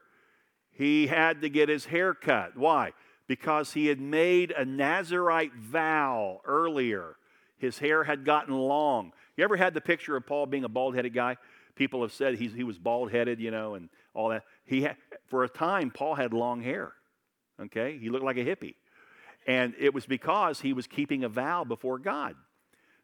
[0.73, 2.57] he had to get his hair cut.
[2.57, 2.93] Why?
[3.29, 7.17] Because he had made a Nazarite vow earlier.
[7.59, 9.13] His hair had gotten long.
[9.37, 11.37] You ever had the picture of Paul being a bald headed guy?
[11.81, 14.43] People have said he was bald headed, you know, and all that.
[14.67, 14.97] He had,
[15.29, 16.93] for a time, Paul had long hair.
[17.59, 18.75] Okay, he looked like a hippie,
[19.47, 22.35] and it was because he was keeping a vow before God.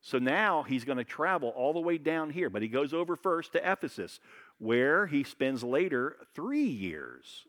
[0.03, 3.17] So now he's going to travel all the way down here, but he goes over
[3.17, 4.21] first to Ephesus,
[4.59, 7.47] where he spends later three years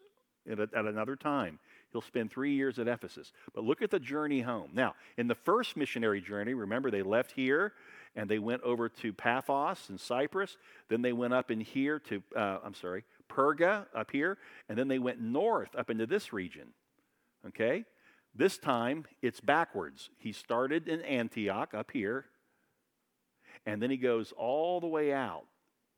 [0.50, 1.60] at, another time.
[1.92, 3.32] He'll spend three years at Ephesus.
[3.54, 4.72] But look at the journey home.
[4.74, 7.74] Now, in the first missionary journey, remember they left here
[8.16, 10.58] and they went over to Paphos in Cyprus.
[10.90, 14.38] Then they went up in here to, uh, I'm sorry, Perga up here.
[14.68, 16.70] And then they went north up into this region.
[17.48, 17.86] Okay?
[18.36, 20.10] This time it's backwards.
[20.18, 22.26] He started in Antioch up here.
[23.66, 25.46] And then he goes all the way out.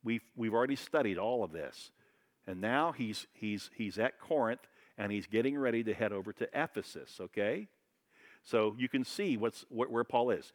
[0.04, 1.92] We've, we've already studied all of this.
[2.48, 4.62] And now he's, he's, he's at Corinth
[5.00, 7.68] and he's getting ready to head over to Ephesus, okay?
[8.44, 10.54] So you can see what's, where Paul is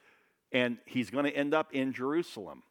[0.52, 2.62] and he's going to end up in Jerusalem.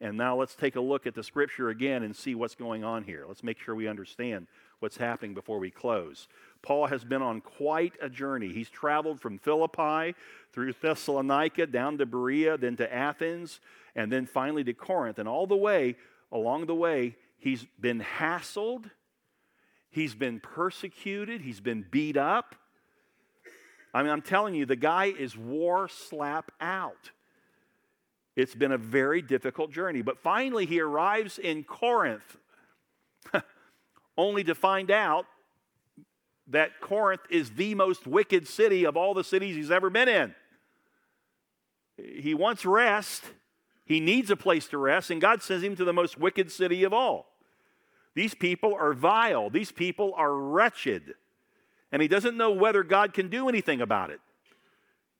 [0.00, 3.04] And now let's take a look at the scripture again and see what's going on
[3.04, 3.24] here.
[3.26, 4.46] Let's make sure we understand
[4.78, 6.28] what's happening before we close.
[6.62, 8.52] Paul has been on quite a journey.
[8.52, 10.14] He's traveled from Philippi
[10.52, 13.60] through Thessalonica down to Berea, then to Athens,
[13.96, 15.18] and then finally to Corinth.
[15.18, 15.96] And all the way,
[16.30, 18.90] along the way, he's been hassled,
[19.90, 22.54] he's been persecuted, he's been beat up.
[23.94, 27.10] I mean, I'm telling you, the guy is war slap out.
[28.36, 30.02] It's been a very difficult journey.
[30.02, 32.36] But finally, he arrives in Corinth,
[34.16, 35.26] only to find out
[36.48, 40.34] that Corinth is the most wicked city of all the cities he's ever been in.
[41.96, 43.24] He wants rest,
[43.84, 46.84] he needs a place to rest, and God sends him to the most wicked city
[46.84, 47.27] of all.
[48.18, 51.14] These people are vile, these people are wretched,
[51.92, 54.18] and he doesn't know whether God can do anything about it.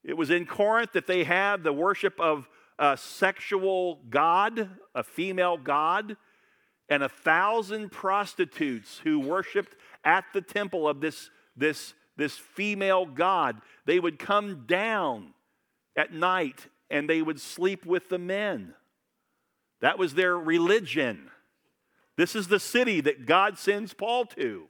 [0.02, 5.56] It was in Corinth that they had the worship of a sexual god, a female
[5.56, 6.16] god.
[6.88, 13.60] and a thousand prostitutes who worshiped at the temple of this, this, this female god.
[13.84, 15.34] They would come down
[15.94, 18.74] at night and they would sleep with the men.
[19.82, 21.30] That was their religion.
[22.18, 24.64] This is the city that God sends Paul to.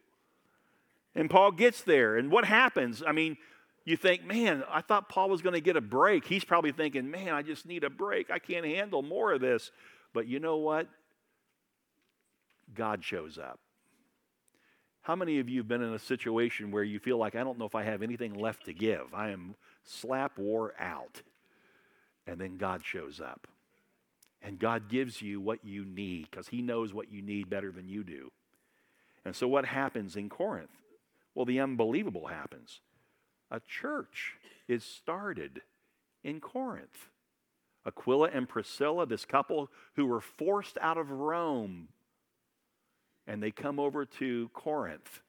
[1.15, 2.19] And Paul gets there.
[2.19, 3.03] And what happens?
[3.05, 3.39] I mean,
[3.87, 6.27] you think, man, I thought Paul was going to get a break.
[6.27, 8.31] He's probably thinking, man, I just need a break.
[8.31, 9.71] I can't handle more of this.
[10.13, 10.89] But you know what?
[12.75, 13.59] God shows up.
[15.01, 17.59] How many of you have been in a situation where you feel like, I don't
[17.59, 19.15] know if I have anything left to give?
[19.15, 21.23] I am slap wore out.
[22.27, 23.47] And then God shows up.
[24.43, 27.89] And God gives you what you need because He knows what you need better than
[27.89, 28.31] you do.
[29.25, 30.71] And so, what happens in Corinth?
[31.35, 32.81] Well, the unbelievable happens.
[33.51, 34.35] A church
[34.67, 35.63] is started
[36.23, 37.09] in Corinth.
[37.87, 41.89] Aquila and Priscilla, this couple who were forced out of Rome,
[43.27, 45.21] and they come over to Corinth.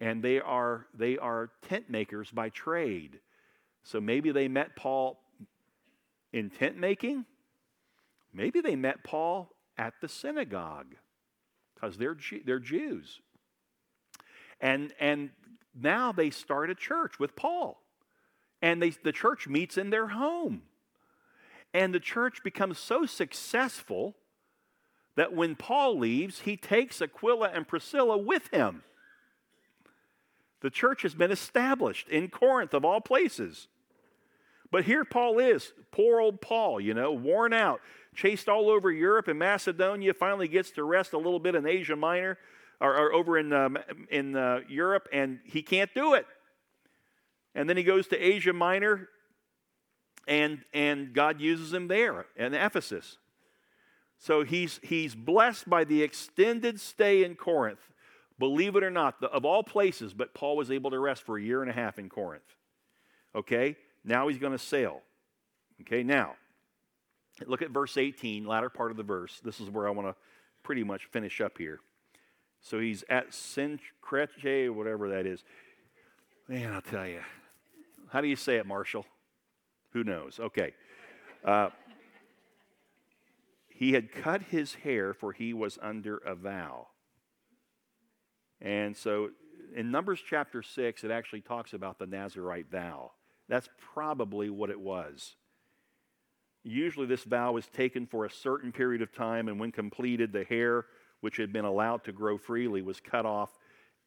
[0.00, 3.18] And they are, they are tent makers by trade.
[3.82, 5.18] So maybe they met Paul
[6.32, 7.24] in tent making.
[8.36, 10.94] Maybe they met Paul at the synagogue
[11.74, 13.20] because they're, they're Jews.
[14.60, 15.30] And, and
[15.74, 17.82] now they start a church with Paul.
[18.60, 20.62] And they, the church meets in their home.
[21.72, 24.16] And the church becomes so successful
[25.16, 28.82] that when Paul leaves, he takes Aquila and Priscilla with him.
[30.60, 33.68] The church has been established in Corinth, of all places.
[34.70, 37.80] But here Paul is, poor old Paul, you know, worn out,
[38.14, 41.96] chased all over Europe and Macedonia, finally gets to rest a little bit in Asia
[41.96, 42.38] Minor
[42.80, 43.78] or, or over in, um,
[44.10, 46.26] in uh, Europe, and he can't do it.
[47.54, 49.08] And then he goes to Asia Minor,
[50.26, 53.18] and, and God uses him there in Ephesus.
[54.18, 57.80] So he's, he's blessed by the extended stay in Corinth.
[58.38, 61.38] Believe it or not, the, of all places, but Paul was able to rest for
[61.38, 62.56] a year and a half in Corinth.
[63.34, 65.02] Okay, now he's going to sail.
[65.82, 66.36] Okay, now,
[67.46, 69.40] look at verse 18, latter part of the verse.
[69.44, 70.14] This is where I want to
[70.62, 71.80] pretty much finish up here.
[72.60, 75.44] So he's at Cenchreae, whatever that is.
[76.48, 77.20] Man, I'll tell you.
[78.08, 79.04] How do you say it, Marshall?
[79.92, 80.38] Who knows?
[80.40, 80.74] Okay.
[81.44, 81.70] Uh,
[83.68, 86.88] he had cut his hair, for he was under a vow.
[88.60, 89.30] And so
[89.74, 93.12] in Numbers chapter 6, it actually talks about the Nazarite vow.
[93.48, 95.36] That's probably what it was.
[96.64, 100.44] Usually, this vow was taken for a certain period of time, and when completed, the
[100.44, 100.86] hair
[101.20, 103.50] which had been allowed to grow freely, was cut off,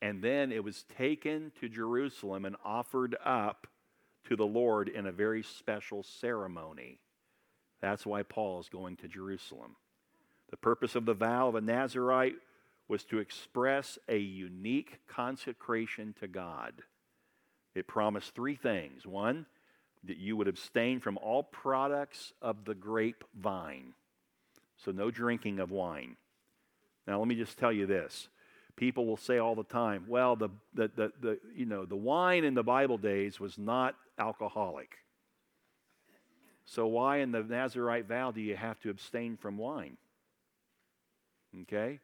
[0.02, 3.68] and then it was taken to Jerusalem and offered up
[4.26, 7.00] to the Lord in a very special ceremony.
[7.82, 9.76] That's why Paul is going to Jerusalem.
[10.52, 12.36] The purpose of the vow of a Nazarite
[12.88, 16.74] was to express a unique consecration to God.
[17.76, 19.06] It promised three things.
[19.06, 19.46] One,
[20.06, 23.94] that you would abstain from all products of the grapevine,
[24.78, 26.16] so no drinking of wine.
[27.06, 28.30] Now, let me just tell you this.
[28.76, 32.46] People will say all the time, well, the, the, the, the, you know, the wine
[32.46, 34.96] in the Bible days was not alcoholic.
[36.66, 39.98] So, why in the Nazarite vow do you have to abstain from wine?
[41.64, 42.00] Okay?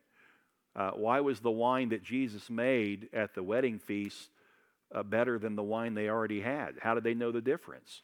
[0.75, 4.29] Uh, why was the wine that Jesus made at the wedding feast
[4.93, 6.75] uh, better than the wine they already had?
[6.81, 8.01] How did they know the difference?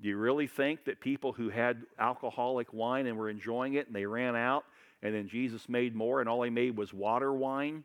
[0.00, 3.94] Do you really think that people who had alcoholic wine and were enjoying it and
[3.94, 4.64] they ran out
[5.02, 7.84] and then Jesus made more, and all he made was water wine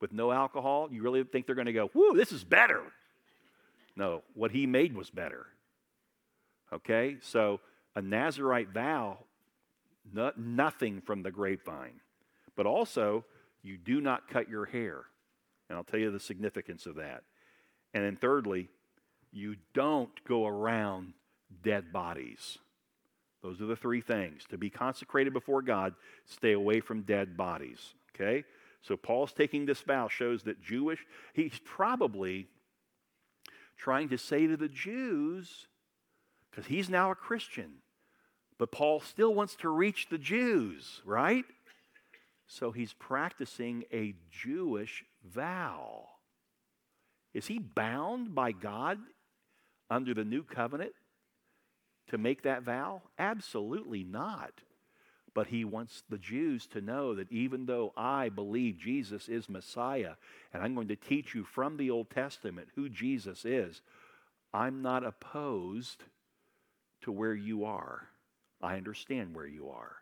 [0.00, 2.82] with no alcohol, you really think they're going to go, whoo, this is better?
[3.96, 5.46] No, what he made was better.
[6.72, 7.60] Okay, so
[7.94, 9.18] a Nazarite vow,
[10.12, 12.00] no, nothing from the grapevine.
[12.56, 13.24] But also,
[13.62, 15.04] you do not cut your hair.
[15.68, 17.22] And I'll tell you the significance of that.
[17.94, 18.68] And then, thirdly,
[19.32, 21.14] you don't go around
[21.62, 22.58] dead bodies.
[23.42, 24.42] Those are the three things.
[24.50, 25.94] To be consecrated before God,
[26.26, 27.94] stay away from dead bodies.
[28.14, 28.44] Okay?
[28.82, 32.48] So Paul's taking this vow shows that Jewish, he's probably
[33.76, 35.66] trying to say to the Jews,
[36.50, 37.76] because he's now a Christian,
[38.58, 41.44] but Paul still wants to reach the Jews, right?
[42.46, 46.08] So he's practicing a Jewish vow.
[47.34, 48.98] Is he bound by God
[49.90, 50.92] under the new covenant
[52.08, 53.02] to make that vow?
[53.18, 54.52] Absolutely not.
[55.34, 60.12] But he wants the Jews to know that even though I believe Jesus is Messiah,
[60.52, 63.82] and I'm going to teach you from the Old Testament who Jesus is,
[64.52, 66.04] I'm not opposed
[67.02, 68.06] to where you are.
[68.62, 69.96] I understand where you are.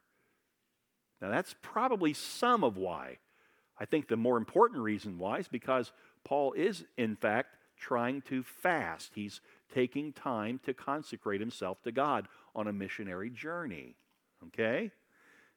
[1.22, 3.18] Now, that's probably some of why.
[3.80, 5.92] I think the more important reason why is because
[6.24, 9.12] Paul is, in fact, trying to fast.
[9.14, 9.40] He's
[9.74, 13.96] taking time to consecrate himself to God on a missionary journey.
[14.48, 14.90] Okay?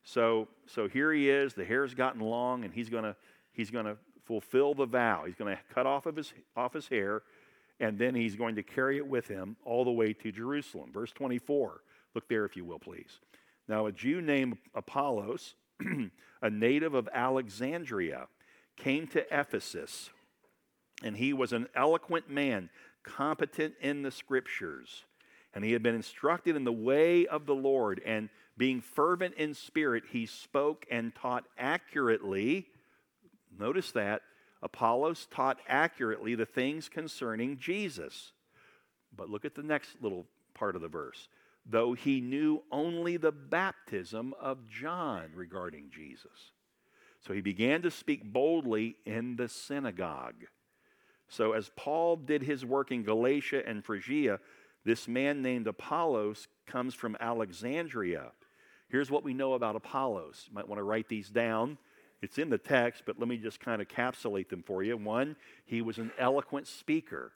[0.04, 1.54] So, so here he is.
[1.54, 3.16] The hair's gotten long, and he's to
[3.54, 5.24] he's to fulfill the vow.
[5.26, 7.24] He's to cut off of his off his hair,
[7.80, 10.92] and then he's going to carry it with him all the way to Jerusalem.
[10.94, 11.82] Verse 24.
[12.14, 13.20] Look there, if you will, please.
[13.68, 15.56] Now, a Jew named Apollos,
[16.42, 18.28] a native of Alexandria,
[18.78, 20.12] came to Ephesus,
[21.04, 22.70] and he was an eloquent man,
[23.04, 25.04] competent in the scriptures.
[25.54, 29.54] And he had been instructed in the way of the Lord, and being fervent in
[29.54, 32.68] spirit, he spoke and taught accurately.
[33.58, 34.22] Notice that.
[34.62, 38.32] Apollos taught accurately the things concerning Jesus.
[39.16, 41.28] But look at the next little part of the verse
[41.66, 46.52] though he knew only the baptism of John regarding Jesus.
[47.22, 50.46] So he began to speak boldly in the synagogue.
[51.28, 54.40] So, as Paul did his work in Galatia and Phrygia,
[54.84, 58.32] this man named Apollos comes from Alexandria.
[58.90, 60.46] Here's what we know about Apollos.
[60.48, 61.78] You might want to write these down.
[62.22, 64.96] It's in the text, but let me just kind of capsulate them for you.
[64.98, 67.32] One, he was an eloquent speaker.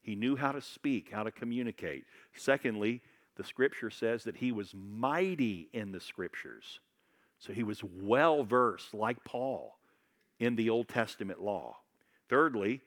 [0.00, 2.04] He knew how to speak, how to communicate.
[2.34, 3.02] Secondly,
[3.36, 6.80] the scripture says that he was mighty in the scriptures.
[7.38, 9.76] So he was well versed, like Paul,
[10.38, 11.76] in the Old Testament law.
[12.28, 12.80] Thirdly,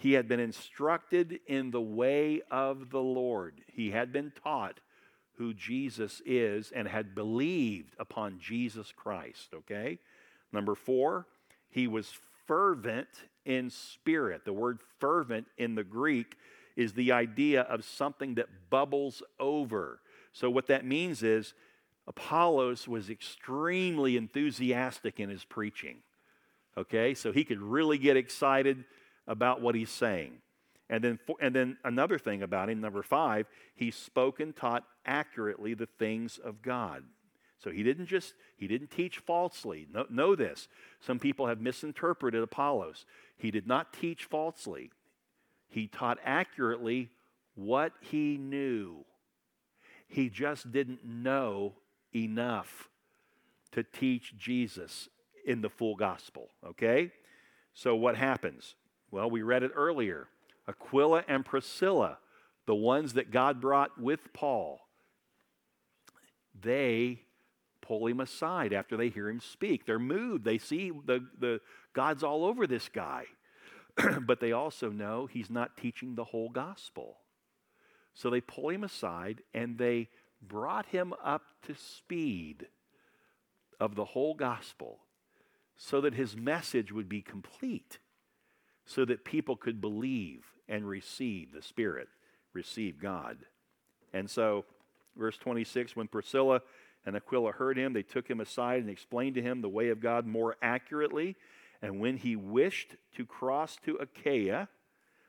[0.00, 3.60] he had been instructed in the way of the Lord.
[3.70, 4.80] He had been taught
[5.36, 9.98] who Jesus is and had believed upon Jesus Christ, okay?
[10.52, 11.26] Number four,
[11.68, 12.14] he was
[12.46, 13.08] fervent
[13.44, 14.46] in spirit.
[14.46, 16.34] The word fervent in the Greek
[16.76, 20.00] is the idea of something that bubbles over.
[20.32, 21.52] So, what that means is
[22.06, 25.98] Apollos was extremely enthusiastic in his preaching.
[26.78, 28.84] Okay, so he could really get excited
[29.30, 30.32] about what he's saying.
[30.90, 35.72] And then, and then another thing about him, number five, he spoke and taught accurately
[35.72, 37.04] the things of God.
[37.62, 39.86] So he didn't just, he didn't teach falsely.
[39.94, 40.66] Know, know this.
[40.98, 43.06] Some people have misinterpreted Apollos.
[43.38, 44.90] He did not teach falsely.
[45.68, 47.10] He taught accurately
[47.54, 49.04] what he knew.
[50.08, 51.74] He just didn't know
[52.12, 52.88] enough
[53.70, 55.08] to teach Jesus
[55.46, 57.12] in the full gospel, okay?
[57.74, 58.74] So what happens?
[59.10, 60.28] Well, we read it earlier.
[60.68, 62.18] Aquila and Priscilla,
[62.66, 64.80] the ones that God brought with Paul,
[66.60, 67.22] they
[67.80, 69.86] pull him aside after they hear him speak.
[69.86, 70.44] They're moved.
[70.44, 71.60] They see the, the
[71.92, 73.24] God's all over this guy.
[74.22, 77.18] but they also know he's not teaching the whole gospel.
[78.14, 80.08] So they pull him aside and they
[80.42, 82.66] brought him up to speed
[83.78, 85.00] of the whole gospel
[85.76, 87.98] so that his message would be complete,
[88.90, 92.08] so that people could believe and receive the Spirit,
[92.52, 93.38] receive God.
[94.12, 94.64] And so,
[95.16, 96.60] verse 26 when Priscilla
[97.06, 100.00] and Aquila heard him, they took him aside and explained to him the way of
[100.00, 101.36] God more accurately.
[101.80, 104.68] And when he wished to cross to Achaia,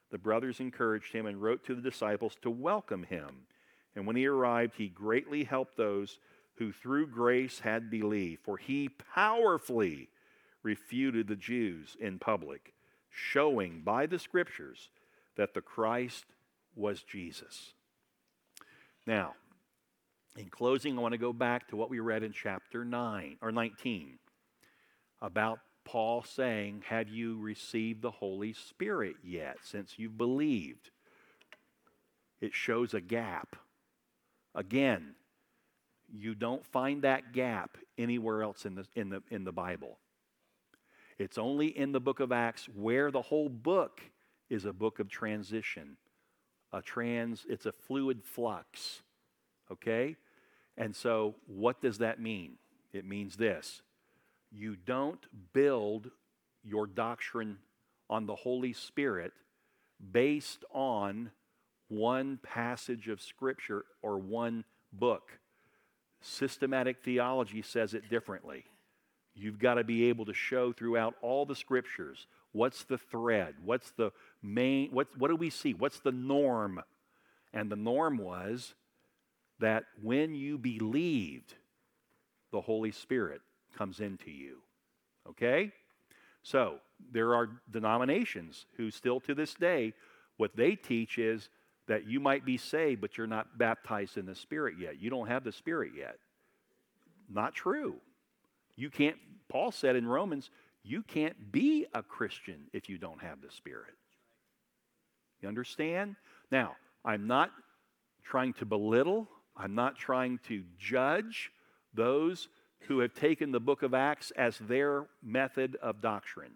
[0.10, 3.46] the brothers encouraged him and wrote to the disciples to welcome him.
[3.96, 6.18] And when he arrived, he greatly helped those
[6.56, 10.10] who through grace had believed, for he powerfully
[10.64, 12.74] refuted the Jews in public,
[13.12, 14.90] showing by the scriptures
[15.36, 16.26] that the Christ
[16.76, 17.74] was Jesus.
[19.06, 19.34] Now,
[20.38, 23.52] in closing, I want to go back to what we read in chapter 9 or
[23.52, 24.18] 19
[25.22, 30.90] about Paul saying, Have you received the Holy Spirit yet since you've believed?
[32.40, 33.56] It shows a gap.
[34.56, 35.16] Again,
[36.14, 39.98] you don't find that gap anywhere else in the, in the, in the Bible.
[41.22, 44.02] It's only in the book of Acts where the whole book
[44.50, 45.98] is a book of transition.
[46.74, 49.04] A trans, it's a fluid flux.
[49.72, 50.16] Okay?
[50.76, 52.54] And so, what does that mean?
[52.92, 53.84] It means this
[54.52, 56.10] you don't build
[56.64, 57.60] your doctrine
[58.10, 59.32] on the Holy Spirit
[60.12, 61.30] based on
[61.88, 65.38] one passage of Scripture or one book.
[66.20, 68.66] Systematic theology says it differently.
[69.34, 73.92] You've got to be able to show throughout all the Scriptures what's the thread, what's
[73.92, 74.12] the
[74.44, 76.82] main, what, what do we see, what's the norm.
[77.54, 78.74] And the norm was
[79.60, 81.54] that when you believed,
[82.52, 83.42] the Holy Spirit
[83.78, 84.58] comes into you.
[85.30, 85.72] Okay?
[86.44, 86.78] So,
[87.12, 89.94] there are denominations who still to this day,
[90.38, 91.50] what they teach is
[91.88, 95.00] that you might be saved, but you're not baptized in the Spirit yet.
[95.00, 96.18] You don't have the Spirit yet.
[97.30, 97.96] Not true.
[98.76, 99.18] You can't,
[99.50, 100.50] Paul said in Romans,
[100.84, 103.94] you can't be a Christian if you don't have the Spirit.
[105.42, 106.16] You understand?
[106.52, 107.52] Now, I'm not
[108.24, 111.52] trying to belittle, I'm not trying to judge
[111.94, 112.48] those
[112.88, 116.54] who have taken the book of Acts as their method of doctrine.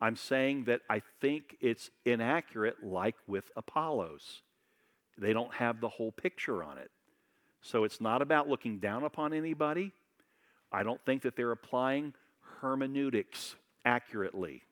[0.00, 4.42] I'm saying that I think it's inaccurate, like with Apollos.
[5.18, 6.90] They don't have the whole picture on it.
[7.60, 9.92] So it's not about looking down upon anybody.
[10.72, 12.14] I don't think that they're applying
[12.60, 14.62] hermeneutics accurately.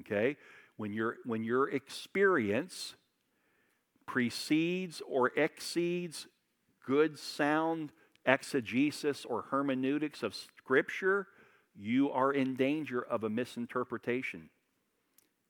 [0.00, 0.36] Okay?
[0.76, 2.94] When, your when your experience
[4.06, 6.26] precedes or exceeds
[6.86, 7.92] good, sound
[8.24, 11.26] exegesis or hermeneutics of Scripture,
[11.74, 14.50] you are in danger of a misinterpretation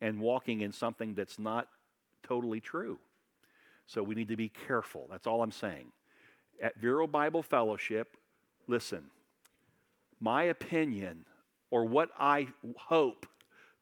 [0.01, 1.69] and walking in something that's not
[2.23, 2.99] totally true.
[3.87, 5.07] So we need to be careful.
[5.11, 5.87] That's all I'm saying.
[6.63, 8.17] At Vero Bible Fellowship,
[8.67, 9.05] listen,
[10.21, 11.25] my opinion
[11.71, 13.27] or what I hope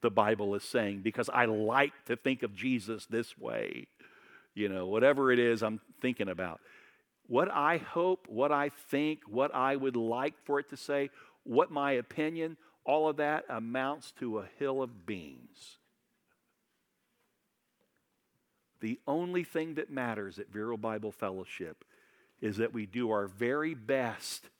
[0.02, 3.86] the Bible is saying, because I like to think of Jesus this way,
[4.54, 6.60] you know, whatever it is I'm thinking about.
[7.26, 11.10] What I hope, what I think, what I would like for it to say,
[11.42, 15.78] what my opinion, all of that amounts to a hill of beans.
[18.80, 21.84] The only thing that matters at Vero Bible Fellowship
[22.42, 24.50] is that we do our very best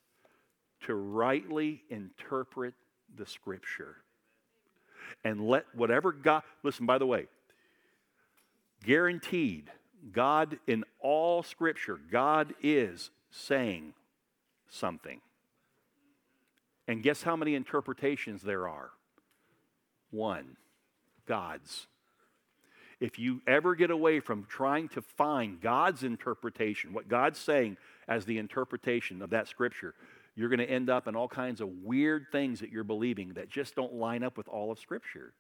[0.87, 2.74] to rightly interpret
[3.16, 3.97] the Scripture.
[5.24, 7.26] And let whatever God, listen, by the way,
[8.85, 9.70] guaranteed,
[10.12, 13.95] God in all Scripture, God is saying
[14.68, 15.20] something.
[16.87, 18.91] And guess how many interpretations there are?
[20.11, 20.57] One
[21.26, 21.87] God's.
[23.01, 27.76] If you ever get away from trying to find God's interpretation, what God's saying
[28.07, 29.95] as the interpretation of that scripture,
[30.37, 33.49] you're going to end up in all kinds of weird things that you're believing that
[33.49, 35.32] just don't line up with all of Scripture.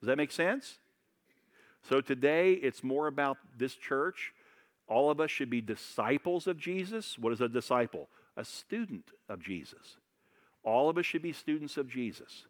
[0.00, 0.78] Does that make sense?
[1.88, 4.32] So today, it's more about this church.
[4.88, 7.18] All of us should be disciples of Jesus.
[7.18, 8.08] What is a disciple?
[8.36, 9.96] A student of Jesus.
[10.64, 12.46] All of us should be students of Jesus.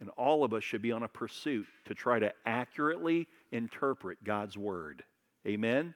[0.00, 4.56] And all of us should be on a pursuit to try to accurately interpret God's
[4.56, 5.04] Word.
[5.46, 5.94] Amen?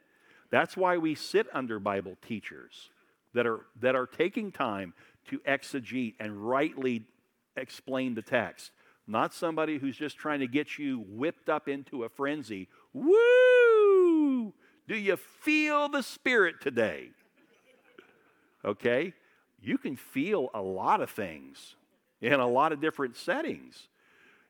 [0.51, 2.91] That's why we sit under Bible teachers
[3.35, 4.95] that are, that are taking time
[5.28, 7.05] to exegete and rightly
[7.57, 8.70] explain the text.
[9.07, 12.68] Not somebody who's just trying to get you whipped up into a frenzy.
[12.93, 14.53] Woo!
[14.89, 17.11] Do you feel the Spirit today?
[18.64, 19.12] Okay?
[19.61, 21.74] You can feel a lot of things
[22.20, 23.89] in a lot of different settings.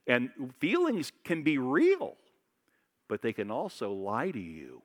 [0.07, 2.15] And feelings can be real,
[3.09, 4.83] but they can also lie to you.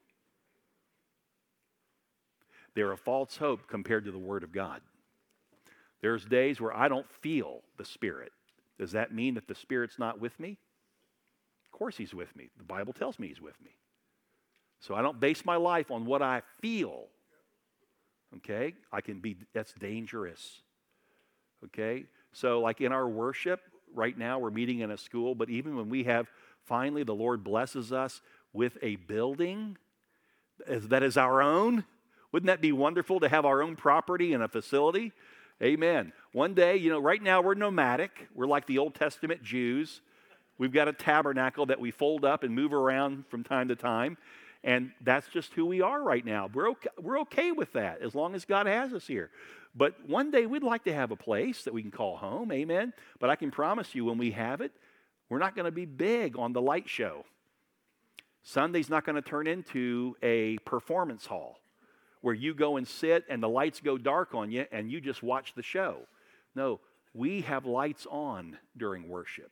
[2.76, 4.82] They're a false hope compared to the Word of God.
[6.02, 8.32] There's days where I don't feel the Spirit.
[8.78, 10.58] Does that mean that the Spirit's not with me?
[11.66, 12.50] Of course, He's with me.
[12.58, 13.72] The Bible tells me He's with me.
[14.80, 17.08] So I don't base my life on what I feel.
[18.38, 18.76] Okay?
[18.92, 20.62] I can be, that's dangerous.
[21.66, 22.06] Okay?
[22.32, 23.60] So, like in our worship,
[23.94, 26.28] right now we're meeting in a school, but even when we have
[26.64, 28.22] finally the Lord blesses us
[28.54, 29.78] with a building
[30.68, 31.84] that is our own,
[32.32, 35.14] wouldn't that be wonderful to have our own property and a facility?
[35.62, 36.14] Amen.
[36.32, 38.28] One day, you know, right now we're nomadic.
[38.36, 40.02] We're like the Old Testament Jews.
[40.58, 44.18] We've got a tabernacle that we fold up and move around from time to time.
[44.64, 46.50] And that's just who we are right now.
[46.54, 49.32] We're okay, we're okay with that as long as God has us here.
[49.76, 52.52] But one day we'd like to have a place that we can call home.
[52.52, 52.94] Amen.
[53.20, 54.72] But I can promise you when we have it,
[55.30, 57.26] we're not going to be big on the light show.
[58.44, 61.60] Sunday's not going to turn into a performance hall
[62.22, 65.24] where you go and sit and the lights go dark on you and you just
[65.24, 66.02] watch the show.
[66.56, 66.80] No,
[67.14, 69.52] we have lights on during worship.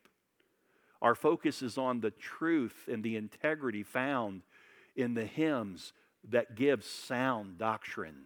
[1.01, 4.41] Our focus is on the truth and the integrity found
[4.95, 5.93] in the hymns
[6.30, 8.26] that give sound doctrine.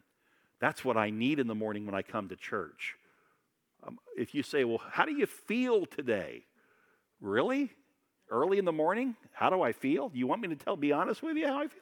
[0.59, 2.95] That's what I need in the morning when I come to church.
[3.85, 6.43] Um, if you say, Well, how do you feel today?
[7.19, 7.71] Really?
[8.29, 9.15] Early in the morning?
[9.33, 10.09] How do I feel?
[10.09, 11.81] Do you want me to tell, be honest with you how I feel?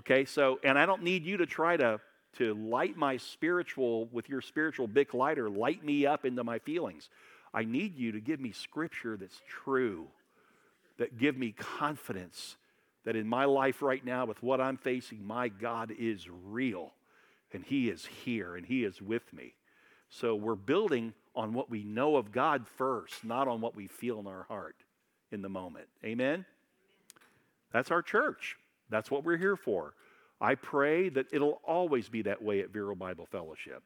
[0.00, 2.00] Okay, so, and I don't need you to try to,
[2.38, 7.10] to light my spiritual, with your spiritual Bic lighter, light me up into my feelings.
[7.52, 10.06] I need you to give me scripture that's true,
[10.96, 12.56] that give me confidence
[13.04, 16.92] that in my life right now, with what I'm facing, my God is real
[17.52, 19.52] and He is here and He is with me.
[20.08, 24.18] So we're building on what we know of God first, not on what we feel
[24.18, 24.76] in our heart
[25.30, 25.88] in the moment.
[26.02, 26.46] Amen?
[27.70, 28.56] That's our church.
[28.90, 29.94] That's what we're here for.
[30.40, 33.82] I pray that it'll always be that way at Vero Bible Fellowship.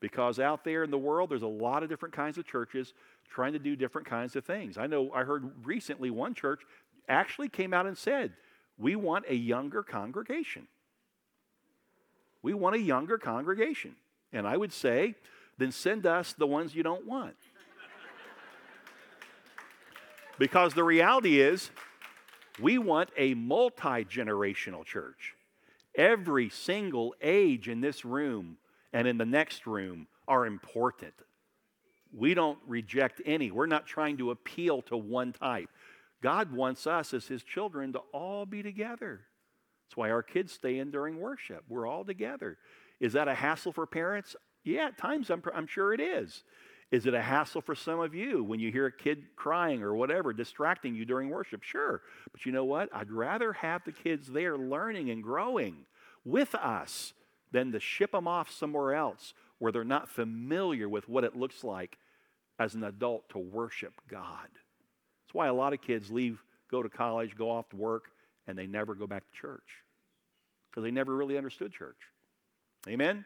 [0.00, 2.92] Because out there in the world, there's a lot of different kinds of churches
[3.30, 4.76] trying to do different kinds of things.
[4.76, 6.62] I know I heard recently one church
[7.08, 8.32] actually came out and said,
[8.78, 10.66] We want a younger congregation.
[12.42, 13.94] We want a younger congregation.
[14.32, 15.14] And I would say,
[15.58, 17.36] then send us the ones you don't want.
[20.38, 21.70] because the reality is,
[22.62, 25.34] we want a multi generational church.
[25.94, 28.56] Every single age in this room
[28.92, 31.14] and in the next room are important.
[32.16, 33.50] We don't reject any.
[33.50, 35.68] We're not trying to appeal to one type.
[36.22, 39.22] God wants us as His children to all be together.
[39.84, 41.64] That's why our kids stay in during worship.
[41.68, 42.58] We're all together.
[43.00, 44.36] Is that a hassle for parents?
[44.62, 46.44] Yeah, at times I'm, I'm sure it is.
[46.92, 49.94] Is it a hassle for some of you when you hear a kid crying or
[49.94, 51.62] whatever, distracting you during worship?
[51.62, 52.02] Sure.
[52.30, 52.90] But you know what?
[52.92, 55.86] I'd rather have the kids there learning and growing
[56.22, 57.14] with us
[57.50, 61.64] than to ship them off somewhere else where they're not familiar with what it looks
[61.64, 61.96] like
[62.58, 64.48] as an adult to worship God.
[64.52, 68.10] That's why a lot of kids leave, go to college, go off to work,
[68.46, 69.82] and they never go back to church
[70.70, 71.96] because they never really understood church.
[72.86, 73.24] Amen?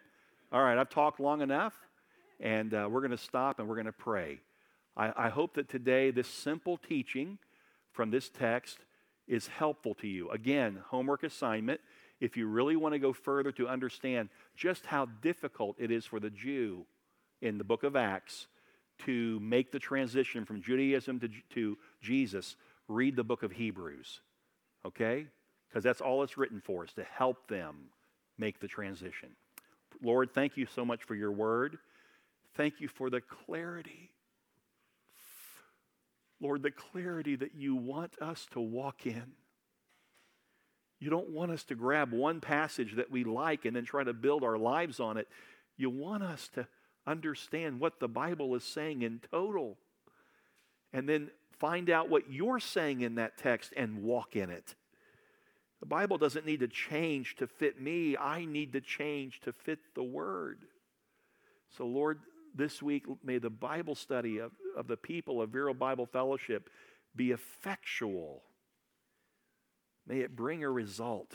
[0.52, 1.74] All right, I've talked long enough.
[2.40, 4.40] And uh, we're going to stop and we're going to pray.
[4.96, 7.38] I, I hope that today this simple teaching
[7.92, 8.78] from this text
[9.26, 10.30] is helpful to you.
[10.30, 11.80] Again, homework assignment.
[12.20, 16.20] If you really want to go further to understand just how difficult it is for
[16.20, 16.86] the Jew
[17.42, 18.46] in the book of Acts
[19.04, 22.56] to make the transition from Judaism to, to Jesus,
[22.88, 24.20] read the book of Hebrews.
[24.86, 25.26] Okay?
[25.68, 27.90] Because that's all it's written for, is to help them
[28.38, 29.30] make the transition.
[30.02, 31.78] Lord, thank you so much for your word.
[32.56, 34.10] Thank you for the clarity.
[36.40, 39.32] Lord, the clarity that you want us to walk in.
[40.98, 44.14] You don't want us to grab one passage that we like and then try to
[44.14, 45.28] build our lives on it.
[45.76, 46.66] You want us to
[47.06, 49.76] understand what the Bible is saying in total
[50.92, 54.74] and then find out what you're saying in that text and walk in it.
[55.80, 59.78] The Bible doesn't need to change to fit me, I need to change to fit
[59.94, 60.60] the Word.
[61.76, 62.20] So, Lord,
[62.56, 66.70] this week, may the Bible study of, of the people of Vero Bible Fellowship
[67.14, 68.42] be effectual.
[70.06, 71.32] May it bring a result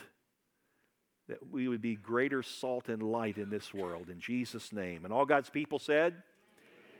[1.28, 4.08] that we would be greater salt and light in this world.
[4.10, 5.04] In Jesus' name.
[5.04, 6.14] And all God's people said,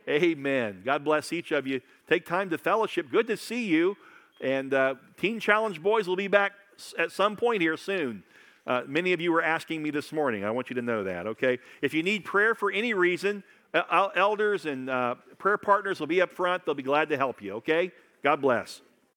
[0.07, 0.23] Amen.
[0.23, 0.81] Amen.
[0.83, 1.81] God bless each of you.
[2.09, 3.09] Take time to fellowship.
[3.09, 3.95] Good to see you.
[4.41, 6.53] And uh, Teen Challenge Boys will be back
[6.97, 8.23] at some point here soon.
[8.65, 10.43] Uh, many of you were asking me this morning.
[10.45, 11.59] I want you to know that, okay?
[11.81, 13.43] If you need prayer for any reason,
[13.73, 16.65] elders and uh, prayer partners will be up front.
[16.65, 17.91] They'll be glad to help you, okay?
[18.23, 18.81] God bless.